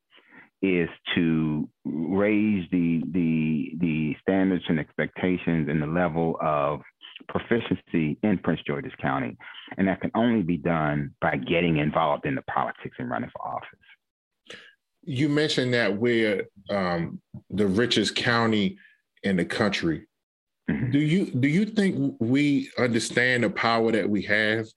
is 0.62 0.90
to 1.16 1.70
raise 1.86 2.68
the 2.72 3.02
the 3.12 3.72
the 3.80 4.16
standards 4.22 4.66
and 4.68 4.78
expectations 4.78 5.70
and 5.70 5.82
the 5.82 5.88
level 5.88 6.38
of 6.42 6.82
proficiency 7.28 8.18
in 8.24 8.38
Prince 8.44 8.62
George's 8.66 8.94
County, 9.02 9.38
and 9.78 9.88
that 9.88 10.02
can 10.02 10.12
only 10.16 10.42
be 10.42 10.58
done 10.58 11.12
by 11.22 11.36
getting 11.36 11.78
involved 11.78 12.26
in 12.26 12.36
the 12.36 12.42
politics 12.44 12.96
and 13.00 13.10
running 13.10 13.30
for 13.36 13.46
office. 13.46 13.68
You 15.04 15.30
mentioned 15.30 15.74
that 15.74 15.98
we're 15.98 16.48
um, 16.70 17.22
the 17.50 17.68
richest 17.68 18.16
county 18.16 18.78
in 19.24 19.38
the 19.38 19.46
country. 19.46 20.08
Mm-hmm. 20.70 20.92
Do 20.92 21.00
you 21.00 21.26
do 21.26 21.48
you 21.48 21.66
think 21.66 22.16
we 22.20 22.70
understand 22.78 23.44
the 23.44 23.50
power 23.50 23.92
that 23.92 24.10
we 24.10 24.22
have? 24.24 24.68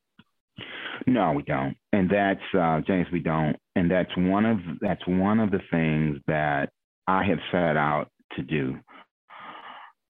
No, 1.06 1.32
we 1.32 1.42
don't, 1.42 1.76
and 1.92 2.08
that's 2.08 2.40
uh, 2.58 2.80
James. 2.86 3.08
We 3.12 3.20
don't, 3.20 3.56
and 3.76 3.90
that's 3.90 4.10
one 4.16 4.46
of 4.46 4.58
that's 4.80 5.06
one 5.06 5.40
of 5.40 5.50
the 5.50 5.60
things 5.70 6.18
that 6.28 6.70
I 7.06 7.24
have 7.24 7.40
set 7.50 7.76
out 7.76 8.08
to 8.36 8.42
do. 8.42 8.78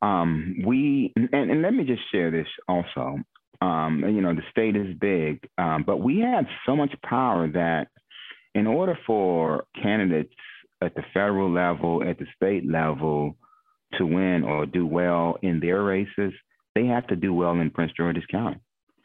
Um, 0.03 0.57
we 0.67 1.13
and, 1.17 1.33
and 1.33 1.63
let 1.63 1.73
me 1.73 1.85
just 1.85 2.03
share 2.11 2.31
this 2.31 2.49
also. 2.69 3.19
Um, 3.61 4.03
you 4.05 4.21
know, 4.21 4.35
the 4.35 4.43
state 4.51 4.75
is 4.75 4.97
big, 4.99 5.49
um, 5.57 5.85
but 5.87 5.99
we 5.99 6.19
have 6.19 6.47
so 6.67 6.75
much 6.75 6.93
power 7.05 7.49
that 7.49 7.87
in 8.55 8.67
order 8.67 8.99
for 9.07 9.65
candidates 9.81 10.35
at 10.83 10.97
the 10.97 11.05
federal 11.15 11.51
level, 11.51 12.03
at 12.03 12.19
the 12.19 12.27
state 12.35 12.69
level, 12.69 13.37
to 13.99 14.07
win 14.07 14.43
or 14.43 14.67
do 14.67 14.87
well 14.87 15.39
in 15.43 15.61
their 15.61 15.83
races, 15.83 16.33
they 16.75 16.87
have 16.87 17.07
to 17.07 17.17
do 17.17 17.33
well 17.33 17.53
in 17.53 17.71
Prince 17.71 17.93
George's 17.97 18.27
County. 18.31 18.59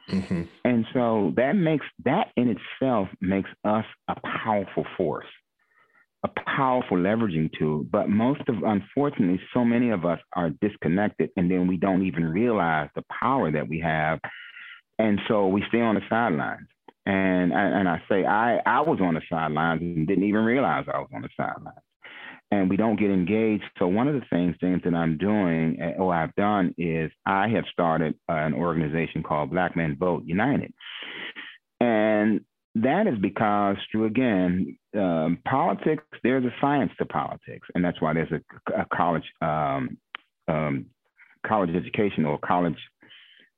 Mm-hmm. 0.10 0.44
And 0.64 0.86
so 0.94 1.34
that 1.36 1.54
makes 1.54 1.86
that 2.06 2.30
in 2.38 2.56
itself 2.56 3.10
makes 3.20 3.50
us 3.66 3.86
a 4.08 4.16
powerful 4.44 4.86
force, 4.96 5.28
a 6.24 6.30
powerful 6.56 6.98
leveraging 6.98 7.50
tool. 7.58 7.86
But 7.90 8.10
most 8.10 8.42
of, 8.48 8.56
unfortunately, 8.64 9.40
so 9.54 9.64
many 9.64 9.92
of 9.92 10.06
us 10.06 10.20
are 10.34 10.52
disconnected, 10.62 11.30
and 11.38 11.50
then 11.50 11.68
we 11.68 11.78
don't 11.78 12.06
even 12.06 12.26
realize 12.26 12.90
the 12.96 13.04
power 13.20 13.52
that 13.52 13.68
we 13.68 13.80
have, 13.80 14.20
and 15.00 15.20
so 15.28 15.48
we 15.48 15.64
stay 15.70 15.82
on 15.82 15.96
the 15.96 16.02
sidelines. 16.10 16.68
And 17.06 17.54
and 17.54 17.88
I 17.88 18.02
say 18.10 18.26
I 18.26 18.58
I 18.66 18.82
was 18.82 19.00
on 19.02 19.14
the 19.14 19.22
sidelines 19.30 19.82
and 19.82 20.06
didn't 20.06 20.26
even 20.26 20.44
realize 20.44 20.86
I 20.94 21.00
was 21.00 21.10
on 21.14 21.22
the 21.22 21.30
sidelines 21.38 21.80
and 22.52 22.70
we 22.70 22.78
don't 22.78 23.00
get 23.00 23.10
engaged. 23.10 23.64
So 23.78 23.88
one 23.88 24.08
of 24.08 24.16
the 24.16 24.26
things, 24.30 24.56
things 24.60 24.82
that 24.84 24.94
I'm 24.94 25.18
doing 25.18 25.78
eh, 25.82 25.94
or 25.98 26.14
I've 26.14 26.36
done 26.36 26.74
is 26.78 27.12
I 27.26 27.48
have 27.50 27.66
started 27.72 28.16
an 28.30 28.54
organization 28.54 29.24
called 29.24 29.52
Black 29.52 29.76
Men 29.76 29.98
Vote 30.00 30.24
United, 30.26 30.74
and 31.80 32.42
that 32.84 33.08
is 33.08 33.18
because 33.20 33.78
through 33.92 34.06
again 34.06 34.78
um, 34.96 35.40
politics, 35.48 36.04
there's 36.24 36.46
a 36.46 36.54
science 36.60 36.92
to 36.98 37.06
politics, 37.06 37.68
and 37.76 37.84
that's 37.84 38.02
why 38.02 38.14
there's 38.14 38.32
a, 38.32 38.82
a 38.82 38.86
college 38.94 39.24
um, 39.42 39.98
um, 40.48 40.86
college 41.46 41.70
education 41.76 42.26
or 42.26 42.38
college 42.40 42.78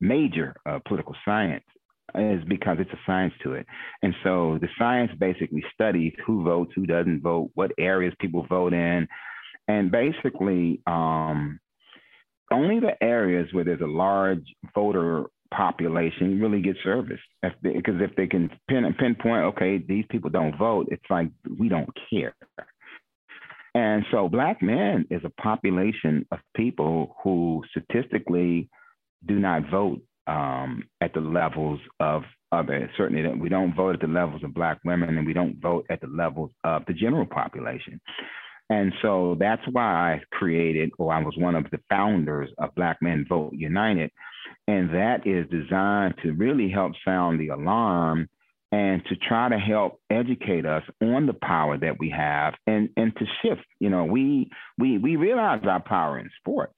major 0.01 0.55
of 0.65 0.83
political 0.85 1.15
science 1.25 1.63
is 2.15 2.43
because 2.47 2.77
it's 2.79 2.91
a 2.91 2.99
science 3.05 3.33
to 3.43 3.53
it. 3.53 3.65
And 4.01 4.15
so 4.23 4.57
the 4.61 4.67
science 4.77 5.11
basically 5.19 5.63
studies 5.73 6.13
who 6.25 6.43
votes, 6.43 6.71
who 6.75 6.85
doesn't 6.85 7.21
vote, 7.21 7.51
what 7.53 7.71
areas 7.77 8.13
people 8.19 8.45
vote 8.47 8.73
in. 8.73 9.07
And 9.67 9.91
basically, 9.91 10.81
um, 10.87 11.59
only 12.51 12.79
the 12.79 13.01
areas 13.03 13.47
where 13.51 13.63
there's 13.63 13.81
a 13.81 13.85
large 13.85 14.43
voter 14.73 15.25
population 15.53 16.39
really 16.39 16.61
get 16.61 16.75
service. 16.83 17.19
If 17.43 17.53
because 17.61 17.95
if 17.99 18.15
they 18.15 18.27
can 18.27 18.49
pin, 18.67 18.93
pinpoint, 18.99 19.43
okay, 19.45 19.77
these 19.77 20.05
people 20.09 20.29
don't 20.29 20.57
vote, 20.57 20.87
it's 20.91 21.03
like 21.09 21.29
we 21.57 21.69
don't 21.69 21.89
care. 22.09 22.35
And 23.75 24.03
so 24.11 24.27
black 24.27 24.61
men 24.61 25.05
is 25.09 25.21
a 25.23 25.41
population 25.41 26.25
of 26.31 26.39
people 26.55 27.15
who 27.23 27.63
statistically 27.69 28.69
do 29.25 29.39
not 29.39 29.69
vote 29.69 30.01
um, 30.27 30.83
at 31.01 31.13
the 31.13 31.21
levels 31.21 31.79
of 31.99 32.23
other 32.51 32.89
certainly 32.97 33.27
we 33.39 33.49
don't 33.49 33.75
vote 33.75 33.95
at 33.95 34.01
the 34.01 34.07
levels 34.07 34.43
of 34.43 34.53
black 34.53 34.79
women 34.83 35.17
and 35.17 35.25
we 35.25 35.33
don't 35.33 35.61
vote 35.61 35.85
at 35.89 36.01
the 36.01 36.07
levels 36.07 36.51
of 36.63 36.83
the 36.87 36.93
general 36.93 37.25
population 37.25 38.01
and 38.71 38.91
so 39.01 39.35
that's 39.39 39.61
why 39.71 39.83
i 39.83 40.21
created 40.31 40.89
or 40.97 41.13
i 41.13 41.21
was 41.23 41.35
one 41.37 41.55
of 41.55 41.65
the 41.71 41.79
founders 41.89 42.49
of 42.57 42.73
black 42.73 42.97
men 43.01 43.23
vote 43.29 43.53
united 43.53 44.09
and 44.69 44.93
that 44.93 45.25
is 45.25 45.49
designed 45.49 46.13
to 46.21 46.31
really 46.33 46.69
help 46.69 46.93
sound 47.03 47.39
the 47.39 47.49
alarm 47.49 48.27
and 48.71 49.03
to 49.05 49.15
try 49.15 49.49
to 49.49 49.57
help 49.57 49.99
educate 50.11 50.65
us 50.65 50.83
on 51.01 51.25
the 51.25 51.33
power 51.33 51.77
that 51.77 51.97
we 51.99 52.09
have 52.11 52.53
and 52.67 52.89
and 52.95 53.15
to 53.17 53.25
shift 53.41 53.65
you 53.79 53.89
know 53.89 54.05
we 54.05 54.49
we 54.77 54.97
we 54.97 55.15
realize 55.15 55.61
our 55.65 55.81
power 55.81 56.19
in 56.19 56.29
sports 56.39 56.75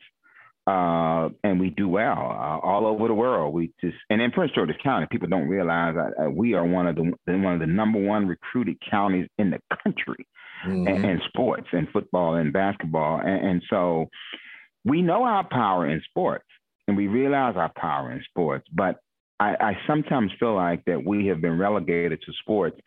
uh, 0.67 1.29
and 1.43 1.59
we 1.59 1.71
do 1.71 1.89
well 1.89 2.17
uh, 2.17 2.59
all 2.65 2.85
over 2.85 3.07
the 3.07 3.13
world. 3.13 3.53
We 3.53 3.73
just 3.81 3.97
and 4.11 4.21
in 4.21 4.31
Prince 4.31 4.51
George's 4.53 4.75
County, 4.83 5.07
people 5.09 5.27
don't 5.27 5.47
realize 5.47 5.95
that 5.95 6.23
uh, 6.23 6.29
we 6.29 6.53
are 6.53 6.65
one 6.65 6.85
of 6.85 6.95
the 6.95 7.11
one 7.25 7.53
of 7.53 7.59
the 7.59 7.65
number 7.65 7.99
one 7.99 8.27
recruited 8.27 8.77
counties 8.89 9.27
in 9.39 9.49
the 9.49 9.59
country, 9.83 10.27
mm-hmm. 10.63 10.87
and, 10.87 11.03
and, 11.03 11.21
sports 11.27 11.67
and 11.71 11.89
football 11.89 12.35
and 12.35 12.53
basketball, 12.53 13.19
and, 13.19 13.47
and 13.47 13.63
so 13.71 14.07
we 14.85 15.01
know 15.01 15.23
our 15.23 15.47
power 15.49 15.87
in 15.87 15.99
sports, 16.07 16.45
and 16.91 16.97
we 16.97 17.07
realize 17.07 17.55
our 17.55 17.71
power 17.77 18.11
in 18.11 18.21
sports. 18.29 18.67
But 18.73 18.97
I, 19.39 19.55
I 19.61 19.77
sometimes 19.87 20.29
feel 20.37 20.55
like 20.55 20.83
that 20.87 21.01
we 21.01 21.25
have 21.27 21.39
been 21.39 21.57
relegated 21.57 22.21
to 22.21 22.33
sports 22.41 22.77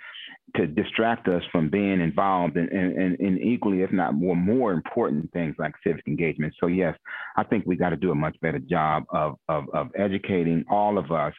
to 0.56 0.66
distract 0.66 1.26
us 1.26 1.42
from 1.50 1.70
being 1.70 2.02
involved 2.02 2.58
in, 2.58 2.68
in, 2.68 3.16
in, 3.18 3.38
equally, 3.38 3.80
if 3.80 3.90
not 3.92 4.12
more, 4.12 4.36
more 4.36 4.72
important 4.72 5.32
things 5.32 5.54
like 5.58 5.72
civic 5.82 6.06
engagement. 6.06 6.52
So 6.60 6.66
yes, 6.66 6.94
I 7.38 7.44
think 7.44 7.64
we 7.66 7.76
got 7.76 7.90
to 7.90 7.96
do 7.96 8.10
a 8.10 8.14
much 8.14 8.38
better 8.42 8.58
job 8.58 9.04
of, 9.08 9.36
of, 9.48 9.70
of 9.72 9.88
educating 9.96 10.66
all 10.70 10.98
of 10.98 11.10
us 11.10 11.32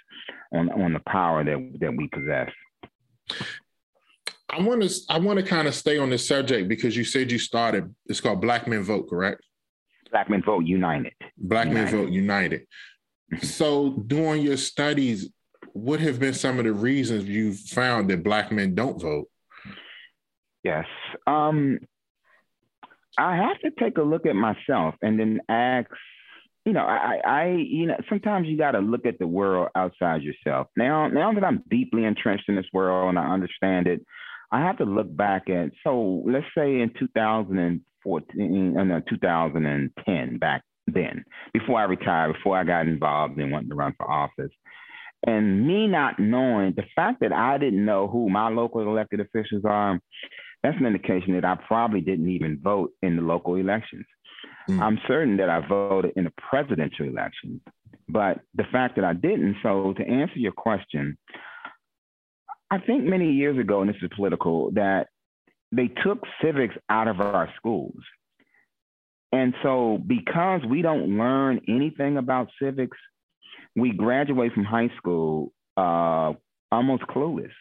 on, 0.52 0.72
on 0.72 0.94
the 0.94 1.02
power 1.08 1.44
that, 1.44 1.78
that 1.82 1.96
we 1.96 2.08
possess. 2.08 2.50
I 4.50 4.60
want 4.60 4.82
to 4.82 4.90
I 5.10 5.20
want 5.20 5.38
to 5.38 5.46
kind 5.46 5.68
of 5.68 5.76
stay 5.76 6.00
on 6.00 6.10
this 6.10 6.28
subject 6.28 6.68
because 6.68 6.98
you 6.98 7.04
said 7.04 7.32
you 7.32 7.38
started. 7.38 7.94
It's 8.08 8.22
called 8.22 8.42
Black 8.42 8.68
Men 8.68 8.82
Vote, 8.82 9.08
correct? 9.08 9.42
Black 10.16 10.30
Men 10.30 10.42
Vote 10.44 10.66
United. 10.66 11.12
Black 11.38 11.68
United. 11.68 11.92
Men 11.92 12.06
Vote 12.06 12.12
United. 12.14 12.62
Mm-hmm. 13.34 13.46
so 13.46 13.90
during 14.08 14.44
your 14.44 14.56
studies, 14.56 15.30
what 15.74 16.00
have 16.00 16.22
been 16.22 16.34
some 16.34 16.58
of 16.58 16.64
the 16.64 16.72
reasons 16.72 17.26
you 17.26 17.52
found 17.54 18.10
that 18.10 18.24
black 18.24 18.50
men 18.50 18.76
don't 18.76 19.02
vote? 19.02 19.28
Yes. 20.64 20.86
Um, 21.28 21.80
I 23.18 23.36
have 23.36 23.60
to 23.60 23.72
take 23.78 23.98
a 23.98 24.04
look 24.04 24.26
at 24.26 24.36
myself 24.36 24.96
and 25.02 25.20
then 25.20 25.42
ask, 25.50 25.90
you 26.64 26.72
know, 26.72 26.86
I, 26.86 27.20
I, 27.26 27.48
you 27.50 27.88
know, 27.88 27.98
sometimes 28.08 28.48
you 28.48 28.58
got 28.58 28.72
to 28.72 28.80
look 28.80 29.06
at 29.06 29.20
the 29.20 29.28
world 29.28 29.68
outside 29.76 30.22
yourself. 30.22 30.68
Now, 30.78 31.10
now 31.10 31.34
that 31.34 31.44
I'm 31.44 31.62
deeply 31.70 32.06
entrenched 32.06 32.48
in 32.48 32.56
this 32.56 32.72
world 32.72 33.10
and 33.10 33.20
I 33.20 33.34
understand 33.34 33.88
it, 33.88 34.00
I 34.50 34.62
have 34.62 34.78
to 34.78 34.86
look 34.86 35.14
back 35.14 35.50
at, 35.50 35.72
so 35.84 36.24
let's 36.26 36.46
say 36.58 36.80
in 36.80 36.94
2000 36.98 37.82
14, 38.06 38.78
uh, 38.80 38.84
no, 38.86 39.02
2010 39.10 40.38
back 40.38 40.62
then, 40.88 41.26
before 41.54 41.80
I 41.80 41.84
retired, 41.84 42.34
before 42.34 42.58
I 42.58 42.64
got 42.64 42.88
involved 42.88 43.38
and 43.38 43.52
wanted 43.52 43.70
to 43.70 43.76
run 43.76 43.94
for 43.98 44.10
office. 44.10 44.52
And 45.28 45.68
me 45.68 45.88
not 45.88 46.20
knowing 46.20 46.74
the 46.76 46.86
fact 46.96 47.20
that 47.22 47.34
I 47.34 47.58
didn't 47.58 47.84
know 47.84 48.08
who 48.08 48.30
my 48.30 48.50
local 48.50 48.82
elected 48.82 49.20
officials 49.20 49.64
are, 49.66 50.00
that's 50.62 50.78
an 50.80 50.86
indication 50.86 51.34
that 51.34 51.46
I 51.46 51.56
probably 51.68 52.02
didn't 52.02 52.30
even 52.30 52.60
vote 52.62 52.92
in 53.02 53.16
the 53.16 53.22
local 53.22 53.56
elections. 53.56 54.06
Mm. 54.70 54.82
I'm 54.82 55.00
certain 55.08 55.38
that 55.38 55.50
I 55.50 55.68
voted 55.68 56.14
in 56.16 56.26
the 56.26 56.34
presidential 56.38 57.08
elections, 57.08 57.62
but 58.08 58.40
the 58.56 58.64
fact 58.72 58.96
that 58.96 59.06
I 59.06 59.14
didn't. 59.14 59.58
So, 59.62 59.94
to 59.94 60.04
answer 60.04 60.38
your 60.38 60.52
question, 60.52 61.18
I 62.72 62.80
think 62.80 63.04
many 63.04 63.32
years 63.32 63.60
ago, 63.60 63.82
and 63.82 63.90
this 63.90 63.98
is 64.02 64.10
political, 64.16 64.72
that 64.72 65.08
they 65.76 65.88
took 65.88 66.24
civics 66.42 66.76
out 66.90 67.08
of 67.08 67.20
our 67.20 67.50
schools. 67.58 68.02
And 69.32 69.54
so, 69.64 70.00
because 70.06 70.62
we 70.70 70.82
don't 70.82 71.18
learn 71.18 71.62
anything 71.68 72.18
about 72.18 72.50
civics, 72.62 72.98
we 73.76 73.92
graduate 73.92 74.54
from 74.54 74.64
high 74.64 74.90
school 74.98 75.52
uh, 75.76 76.34
almost 76.72 77.04
clueless. 77.04 77.52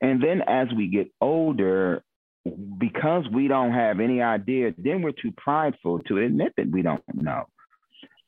And 0.00 0.22
then 0.22 0.42
as 0.46 0.68
we 0.74 0.88
get 0.88 1.12
older, 1.20 2.02
because 2.78 3.24
we 3.32 3.48
don't 3.48 3.72
have 3.72 4.00
any 4.00 4.22
idea, 4.22 4.72
then 4.78 5.02
we're 5.02 5.12
too 5.12 5.32
prideful 5.36 6.00
to 6.00 6.18
admit 6.18 6.54
that 6.56 6.70
we 6.70 6.82
don't 6.82 7.02
know. 7.14 7.44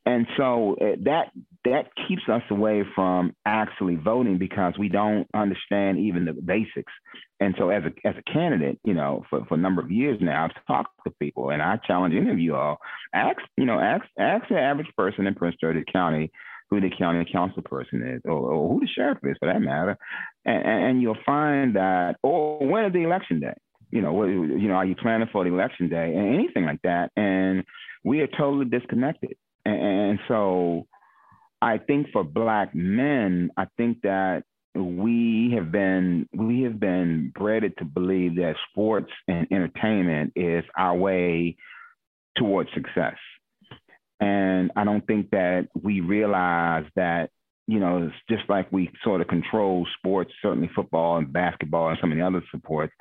And 0.05 0.27
so 0.37 0.77
uh, 0.81 0.97
that 1.05 1.31
that 1.65 1.87
keeps 2.09 2.23
us 2.29 2.43
away 2.51 2.85
from 2.95 3.35
actually 3.47 3.97
voting 3.97 4.39
because 4.39 4.75
we 4.79 4.89
don't 4.89 5.27
understand 5.35 5.99
even 5.99 6.25
the 6.25 6.33
basics. 6.33 6.93
And 7.41 7.55
so 7.59 7.71
as 7.71 7.83
a 7.85 8.09
as 8.09 8.15
a 8.17 8.33
candidate, 8.33 8.79
you 8.85 8.95
know, 8.95 9.25
for, 9.31 9.45
for 9.47 9.55
a 9.55 9.59
number 9.59 9.81
of 9.81 9.91
years 9.91 10.19
now, 10.21 10.45
I've 10.45 10.67
talked 10.67 10.91
to 11.05 11.13
people 11.21 11.51
and 11.51 11.63
I 11.63 11.79
challenge 11.87 12.15
any 12.15 12.31
of 12.31 12.39
you 12.39 12.57
all, 12.57 12.79
ask, 13.15 13.39
you 13.57 13.65
know, 13.65 13.79
ask 13.79 14.05
ask 14.19 14.49
the 14.49 14.59
average 14.59 14.91
person 14.97 15.27
in 15.27 15.35
Prince 15.35 15.57
George's 15.61 15.85
County 15.93 16.31
who 16.73 16.81
the 16.81 16.91
county 16.99 17.23
council 17.31 17.63
person 17.63 18.03
is 18.03 18.23
or, 18.25 18.33
or 18.33 18.69
who 18.73 18.81
the 18.81 18.89
sheriff 18.89 19.19
is 19.25 19.37
for 19.39 19.53
that 19.53 19.61
matter. 19.61 19.97
And, 20.47 20.67
and 20.67 21.03
you'll 21.03 21.19
find 21.27 21.77
that, 21.77 22.17
or 22.23 22.67
when 22.67 22.87
is 22.87 22.95
the 22.95 23.03
election 23.03 23.41
day? 23.41 23.53
You 23.91 24.01
know, 24.01 24.15
what, 24.15 24.29
you 24.29 24.69
know, 24.69 24.75
are 24.75 24.87
you 24.87 24.95
planning 24.95 25.29
for 25.31 25.45
the 25.45 25.53
election 25.53 25.91
day 25.91 26.15
and 26.15 26.35
anything 26.35 26.65
like 26.65 26.81
that? 26.83 27.11
And 27.15 27.65
we 28.05 28.21
are 28.21 28.27
totally 28.27 28.65
disconnected. 28.65 29.35
And, 29.67 29.81
and 29.83 30.19
so 30.29 30.87
I 31.63 31.79
think 31.79 32.09
for 32.13 32.25
black 32.25 32.75
men, 32.75 33.53
I 33.57 33.67
think 33.77 34.03
that 34.03 34.43
we 34.75 35.53
have 35.55 35.71
been 35.71 36.29
we 36.35 36.63
have 36.63 36.81
been 36.81 37.33
bred 37.37 37.63
to 37.79 37.85
believe 37.85 38.35
that 38.37 38.57
sports 38.71 39.13
and 39.29 39.47
entertainment 39.53 40.33
is 40.35 40.65
our 40.77 40.97
way 40.97 41.57
towards 42.37 42.69
success. 42.75 43.17
And 44.21 44.73
I 44.75 44.83
don't 44.83 45.07
think 45.07 45.31
that 45.31 45.69
we 45.81 46.01
realize 46.01 46.85
that, 46.97 47.31
you 47.69 47.79
know, 47.79 48.09
it's 48.09 48.15
just 48.29 48.49
like 48.51 48.73
we 48.73 48.91
sort 49.05 49.21
of 49.21 49.29
control 49.29 49.87
sports, 49.99 50.33
certainly 50.43 50.71
football 50.75 51.19
and 51.19 51.33
basketball 51.33 51.91
and 51.91 51.99
some 52.01 52.11
of 52.11 52.19
the 52.19 52.27
other 52.27 52.43
sports, 52.57 52.93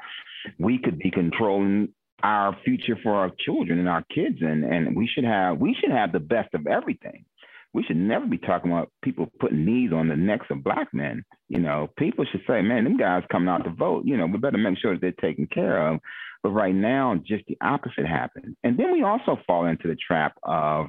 we 0.59 0.77
could 0.77 0.99
be 0.99 1.09
controlling 1.09 1.89
our 2.21 2.55
future 2.63 2.97
for 3.01 3.15
our 3.15 3.31
children 3.39 3.79
and 3.79 3.89
our 3.89 4.03
kids 4.13 4.37
and 4.41 4.63
and 4.63 4.95
we 4.95 5.07
should 5.07 5.23
have 5.23 5.57
we 5.57 5.75
should 5.79 5.89
have 5.89 6.11
the 6.11 6.19
best 6.19 6.53
of 6.53 6.67
everything 6.67 7.25
we 7.73 7.83
should 7.83 7.97
never 7.97 8.25
be 8.25 8.37
talking 8.37 8.71
about 8.71 8.91
people 9.01 9.27
putting 9.39 9.65
knees 9.65 9.91
on 9.93 10.09
the 10.09 10.15
necks 10.15 10.47
of 10.49 10.63
black 10.63 10.93
men. 10.93 11.23
You 11.47 11.59
know, 11.59 11.89
people 11.97 12.25
should 12.29 12.41
say, 12.47 12.61
man, 12.61 12.83
them 12.83 12.97
guys 12.97 13.23
coming 13.31 13.47
out 13.47 13.63
to 13.63 13.69
vote. 13.69 14.03
You 14.05 14.17
know, 14.17 14.25
we 14.25 14.37
better 14.37 14.57
make 14.57 14.77
sure 14.77 14.93
that 14.93 15.01
they're 15.01 15.29
taken 15.29 15.47
care 15.47 15.87
of. 15.87 15.99
But 16.43 16.49
right 16.49 16.75
now, 16.75 17.15
just 17.25 17.45
the 17.47 17.57
opposite 17.61 18.07
happens. 18.07 18.55
And 18.63 18.77
then 18.77 18.91
we 18.91 19.03
also 19.03 19.37
fall 19.47 19.65
into 19.67 19.87
the 19.87 19.95
trap 19.95 20.33
of 20.43 20.87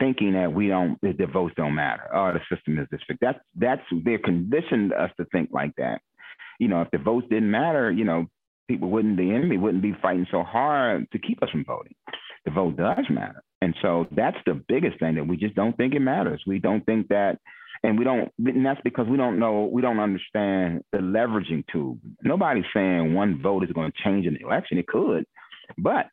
thinking 0.00 0.32
that 0.32 0.52
we 0.52 0.68
don't, 0.68 0.98
that 1.02 1.18
the 1.18 1.26
votes 1.26 1.54
don't 1.56 1.74
matter. 1.74 2.08
Oh, 2.12 2.32
the 2.32 2.40
system 2.54 2.78
is 2.78 2.88
this. 2.90 3.00
That's 3.20 3.38
that's 3.54 3.82
they're 4.04 4.18
conditioned 4.18 4.92
us 4.92 5.10
to 5.18 5.26
think 5.26 5.50
like 5.52 5.76
that. 5.76 6.00
You 6.58 6.68
know, 6.68 6.80
if 6.80 6.90
the 6.90 6.98
votes 6.98 7.26
didn't 7.30 7.50
matter, 7.50 7.92
you 7.92 8.04
know, 8.04 8.26
people 8.68 8.90
wouldn't, 8.90 9.18
the 9.18 9.32
enemy 9.34 9.58
wouldn't 9.58 9.82
be 9.82 9.94
fighting 10.02 10.26
so 10.30 10.42
hard 10.42 11.06
to 11.12 11.18
keep 11.18 11.42
us 11.42 11.50
from 11.50 11.64
voting. 11.64 11.94
The 12.44 12.50
vote 12.50 12.76
does 12.76 13.04
matter. 13.10 13.42
And 13.62 13.76
so 13.80 14.08
that's 14.10 14.36
the 14.44 14.60
biggest 14.66 14.98
thing 14.98 15.14
that 15.14 15.24
we 15.24 15.36
just 15.36 15.54
don't 15.54 15.76
think 15.76 15.94
it 15.94 16.00
matters. 16.00 16.42
We 16.48 16.58
don't 16.58 16.84
think 16.84 17.06
that, 17.08 17.38
and 17.84 17.96
we 17.96 18.04
don't, 18.04 18.28
and 18.44 18.66
that's 18.66 18.80
because 18.82 19.06
we 19.06 19.16
don't 19.16 19.38
know, 19.38 19.70
we 19.72 19.80
don't 19.80 20.00
understand 20.00 20.82
the 20.90 20.98
leveraging 20.98 21.62
tool. 21.72 21.96
Nobody's 22.24 22.64
saying 22.74 23.14
one 23.14 23.40
vote 23.40 23.62
is 23.62 23.70
going 23.70 23.92
to 23.92 24.02
change 24.02 24.26
an 24.26 24.36
election. 24.42 24.78
It 24.78 24.88
could, 24.88 25.24
but 25.78 26.06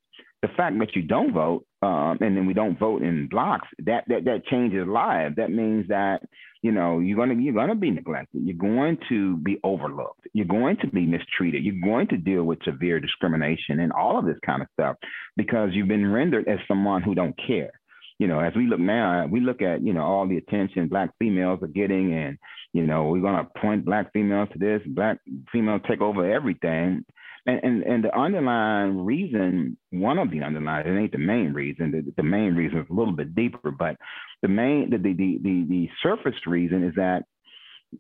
the 0.44 0.48
fact 0.56 0.78
that 0.78 0.96
you 0.96 1.02
don't 1.02 1.34
vote 1.34 1.66
um, 1.82 2.20
and 2.22 2.38
then 2.38 2.46
we 2.46 2.54
don't 2.54 2.78
vote 2.78 3.02
in 3.02 3.28
blocks, 3.28 3.68
that 3.86 4.04
that 4.10 4.26
that 4.26 4.46
changes 4.46 4.88
lives. 4.88 5.36
That 5.38 5.50
means 5.50 5.88
that 5.88 6.22
you 6.62 6.72
know 6.72 7.00
you're 7.00 7.18
gonna 7.18 7.42
you're 7.42 7.54
gonna 7.54 7.76
be 7.76 7.92
neglected. 7.92 8.42
You're 8.44 8.56
going 8.56 8.98
to 9.10 9.38
be 9.38 9.60
overlooked. 9.64 10.28
You're 10.34 10.46
going 10.46 10.78
to 10.78 10.88
be 10.88 11.06
mistreated. 11.06 11.64
You're 11.64 11.82
going 11.84 12.08
to 12.10 12.18
deal 12.18 12.44
with 12.44 12.64
severe 12.64 13.00
discrimination 13.00 13.80
and 13.80 13.92
all 13.92 14.20
of 14.20 14.26
this 14.26 14.38
kind 14.46 14.62
of 14.62 14.68
stuff 14.74 14.98
because 15.38 15.70
you've 15.74 15.88
been 15.88 16.12
rendered 16.12 16.48
as 16.48 16.60
someone 16.68 17.02
who 17.02 17.16
don't 17.16 17.36
care. 17.48 17.72
You 18.18 18.28
know, 18.28 18.42
as 18.42 18.54
we 18.54 18.68
look 18.68 18.82
now, 18.82 19.26
we 19.28 19.40
look 19.40 19.62
at 19.62 19.82
you 19.82 19.94
know 19.94 20.04
all 20.04 20.28
the 20.28 20.38
attention 20.38 20.90
black 20.90 21.12
females 21.20 21.60
are 21.62 21.68
getting, 21.68 22.14
and 22.14 22.38
you 22.74 22.86
know 22.86 23.08
we're 23.08 23.22
gonna 23.22 23.48
point 23.62 23.86
black 23.86 24.12
females 24.12 24.50
to 24.54 24.60
this, 24.60 24.82
black 24.88 25.20
females 25.52 25.82
take 25.88 26.02
over 26.02 26.30
everything 26.30 27.06
and, 27.50 27.64
and, 27.64 27.84
and 27.84 28.04
the 28.04 28.16
underlying 28.16 29.04
reason, 29.04 29.78
one 29.90 30.20
of 30.20 30.30
the 30.30 30.44
underlying, 30.44 30.88
it 30.88 31.00
ain't 31.00 31.12
the 31.12 31.18
main 31.18 31.52
reason. 31.54 31.92
The, 31.92 32.14
the 32.16 32.24
main 32.24 32.54
reason 32.54 32.80
is 32.80 32.86
a 32.90 32.94
little 32.94 33.14
bit 33.14 33.34
deeper, 33.34 33.72
but 33.72 33.96
the 34.42 34.48
main, 34.48 34.92
the, 34.92 34.98
the, 34.98 35.14
the, 35.14 35.66
the 35.68 35.90
surface 36.04 36.40
reason 36.46 36.84
is 36.84 36.94
that 36.96 37.24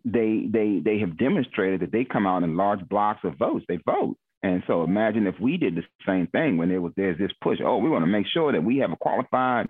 they, 0.05 0.45
they, 0.51 0.81
they 0.83 0.99
have 0.99 1.17
demonstrated 1.17 1.81
that 1.81 1.91
they 1.91 2.05
come 2.05 2.27
out 2.27 2.43
in 2.43 2.57
large 2.57 2.87
blocks 2.87 3.21
of 3.23 3.37
votes. 3.37 3.65
They 3.67 3.79
vote. 3.85 4.17
And 4.43 4.61
so 4.67 4.83
imagine 4.83 5.25
if 5.25 5.39
we 5.39 5.57
did 5.57 5.75
the 5.75 5.83
same 6.05 6.27
thing 6.27 6.57
when 6.57 6.69
there 6.69 6.81
was 6.81 6.93
there's 6.95 7.17
this 7.17 7.31
push. 7.41 7.57
Oh, 7.63 7.77
we 7.77 7.89
want 7.89 8.03
to 8.03 8.11
make 8.11 8.27
sure 8.27 8.51
that 8.51 8.63
we 8.63 8.77
have 8.77 8.91
a 8.91 8.95
qualified 8.95 9.67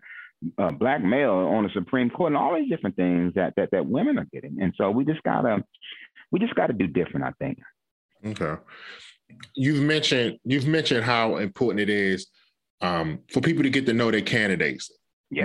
uh, 0.58 0.72
black 0.72 1.04
male 1.04 1.32
on 1.32 1.64
the 1.64 1.70
Supreme 1.74 2.10
Court 2.10 2.34
and 2.34 2.38
all 2.38 2.56
these 2.56 2.70
different 2.70 2.96
things 2.96 3.34
that 3.34 3.54
that 3.56 3.70
that 3.72 3.88
women 3.88 4.20
are 4.20 4.28
getting. 4.32 4.62
And 4.62 4.74
so 4.78 4.92
we 4.92 5.06
just 5.06 5.24
gotta 5.24 5.64
we 6.32 6.40
just 6.40 6.54
gotta 6.54 6.74
do 6.74 6.86
different. 6.86 7.26
I 7.26 7.32
think. 7.40 7.58
Okay 8.24 8.62
you've 9.56 9.82
mentioned 9.82 10.40
you've 10.44 10.68
mentioned 10.68 11.04
how 11.04 11.38
important 11.38 11.80
it 11.80 11.90
is 11.90 12.28
um, 12.82 13.20
for 13.32 13.42
people 13.42 13.64
to 13.64 13.70
get 13.70 13.86
to 13.86 13.94
know 13.94 14.12
their 14.12 14.22
candidates, 14.22 14.92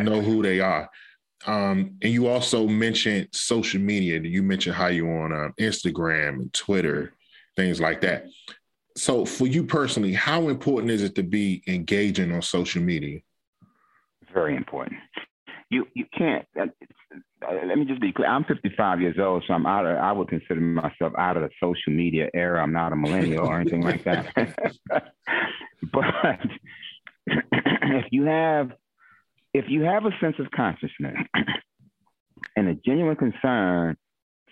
know 0.05 0.20
who 0.20 0.42
they 0.42 0.61
are. 0.61 0.88
Um, 1.47 1.99
and 2.03 2.12
you 2.12 2.29
also 2.29 2.66
mentioned 2.66 3.29
social 3.33 3.81
media. 3.81 4.20
You 4.20 4.42
mentioned 4.42 4.77
how 4.77 4.87
you're 4.87 5.25
on 5.25 5.33
uh, 5.33 5.51
Instagram 5.61 6.35
and 6.35 6.53
Twitter, 6.53 7.12
things 7.57 7.81
like 7.81 8.01
that. 8.01 8.27
So, 8.97 9.27
for 9.27 9.47
you 9.47 9.64
personally, 9.64 10.12
how 10.12 10.49
important 10.49 10.92
is 10.92 11.03
it 11.03 11.14
to 11.16 11.23
be 11.23 11.62
engaging 11.66 12.33
on 12.33 12.40
social 12.42 12.83
media? 12.83 13.20
Very 14.33 14.57
important. 14.57 15.01
You 15.70 15.87
you 15.94 16.05
can't. 16.16 16.46
Uh, 16.59 16.66
uh, 17.46 17.66
let 17.66 17.79
me 17.79 17.85
just 17.85 18.00
be 18.00 18.12
clear. 18.12 18.29
I'm 18.29 18.44
55 18.44 19.00
years 19.00 19.16
old, 19.18 19.44
so 19.46 19.55
I'm 19.55 19.66
out 19.66 19.87
of. 19.87 19.96
I 19.96 20.12
would 20.12 20.29
consider 20.29 20.61
myself 20.61 21.12
out 21.18 21.37
of 21.37 21.42
the 21.42 21.50
social 21.61 21.92
media 21.92 22.29
era. 22.35 22.62
I'm 22.62 22.72
not 22.72 22.92
a 22.92 22.96
millennial 22.96 23.46
or 23.46 23.61
anything 23.61 23.83
like 23.83 24.05
that. 24.05 24.33
but 25.92 26.05
if 27.27 28.07
you 28.11 28.24
have, 28.24 28.70
if 29.53 29.66
you 29.68 29.83
have 29.83 30.05
a 30.05 30.11
sense 30.20 30.37
of 30.38 30.50
consciousness 30.50 31.16
and 32.57 32.68
a 32.68 32.74
genuine 32.74 33.16
concern 33.16 33.96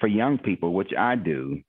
for 0.01 0.07
young 0.07 0.39
people, 0.39 0.73
which 0.73 0.93
I 0.99 1.17
do, 1.17 1.61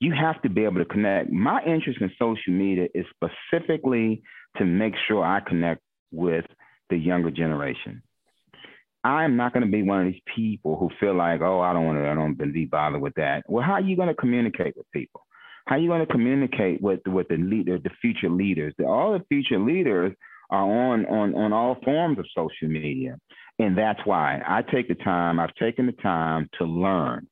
you 0.00 0.12
have 0.12 0.40
to 0.42 0.48
be 0.48 0.64
able 0.64 0.78
to 0.78 0.84
connect. 0.84 1.30
My 1.30 1.62
interest 1.64 2.00
in 2.00 2.10
social 2.18 2.52
media 2.52 2.88
is 2.94 3.04
specifically 3.14 4.22
to 4.56 4.64
make 4.64 4.94
sure 5.06 5.24
I 5.24 5.40
connect 5.40 5.82
with 6.12 6.44
the 6.90 6.96
younger 6.96 7.30
generation. 7.30 8.02
I'm 9.08 9.36
not 9.36 9.54
going 9.54 9.64
to 9.64 9.72
be 9.72 9.82
one 9.82 10.06
of 10.06 10.12
these 10.12 10.22
people 10.36 10.76
who 10.76 10.90
feel 11.00 11.14
like, 11.14 11.40
oh, 11.40 11.60
I 11.60 11.72
don't 11.72 11.86
want 11.86 11.98
to, 11.98 12.10
I 12.10 12.14
don't 12.14 12.52
be 12.52 12.66
bothered 12.66 13.00
with 13.00 13.14
that. 13.14 13.42
Well, 13.48 13.64
how 13.64 13.74
are 13.74 13.80
you 13.80 13.96
going 13.96 14.08
to 14.08 14.14
communicate 14.14 14.76
with 14.76 14.84
people? 14.92 15.22
How 15.66 15.76
are 15.76 15.78
you 15.78 15.88
going 15.88 16.06
to 16.06 16.12
communicate 16.12 16.82
with 16.82 17.00
with 17.06 17.28
the 17.28 17.36
leader, 17.36 17.78
the 17.78 17.90
future 18.02 18.28
leaders? 18.28 18.74
All 18.86 19.12
the 19.12 19.24
future 19.28 19.58
leaders 19.58 20.12
are 20.50 20.62
on 20.62 21.06
on 21.06 21.34
on 21.34 21.54
all 21.54 21.78
forms 21.84 22.18
of 22.18 22.26
social 22.34 22.68
media, 22.68 23.18
and 23.58 23.76
that's 23.76 24.00
why 24.04 24.42
I 24.46 24.60
take 24.62 24.88
the 24.88 24.94
time. 24.96 25.40
I've 25.40 25.54
taken 25.54 25.86
the 25.86 25.92
time 25.92 26.50
to 26.58 26.64
learn 26.66 27.26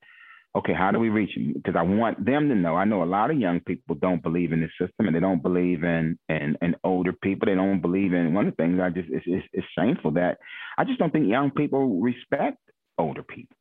okay, 0.57 0.73
how 0.73 0.91
do 0.91 0.99
we 0.99 1.11
reach 1.11 1.35
them? 1.35 1.53
Because 1.55 1.77
I 1.77 1.83
want 1.83 2.25
them 2.25 2.49
to 2.49 2.55
know. 2.55 2.75
I 2.75 2.85
know 2.85 3.03
a 3.03 3.05
lot 3.05 3.31
of 3.31 3.39
young 3.39 3.61
people 3.61 3.95
don't 3.95 4.23
believe 4.23 4.53
in 4.53 4.61
the 4.61 4.69
system 4.81 5.07
and 5.07 5.15
they 5.15 5.21
don't 5.21 5.43
believe 5.43 5.85
in 5.85 6.19
in, 6.29 6.57
in 6.63 6.75
older 6.83 7.13
people. 7.13 7.47
They 7.47 7.55
don't 7.55 7.83
believe 7.83 8.13
in 8.13 8.35
one 8.35 8.47
of 8.47 8.57
the 8.57 8.63
things 8.63 8.81
I 8.81 8.91
just 8.91 9.09
it's, 9.11 9.27
it's, 9.27 9.47
it's 9.53 9.67
shameful 9.79 10.13
that 10.13 10.39
I 10.79 10.85
just 10.85 10.99
don't 10.99 11.13
think 11.13 11.29
young 11.29 11.51
people 11.51 12.01
respect 12.01 12.59
older 12.99 13.23
people. 13.23 13.57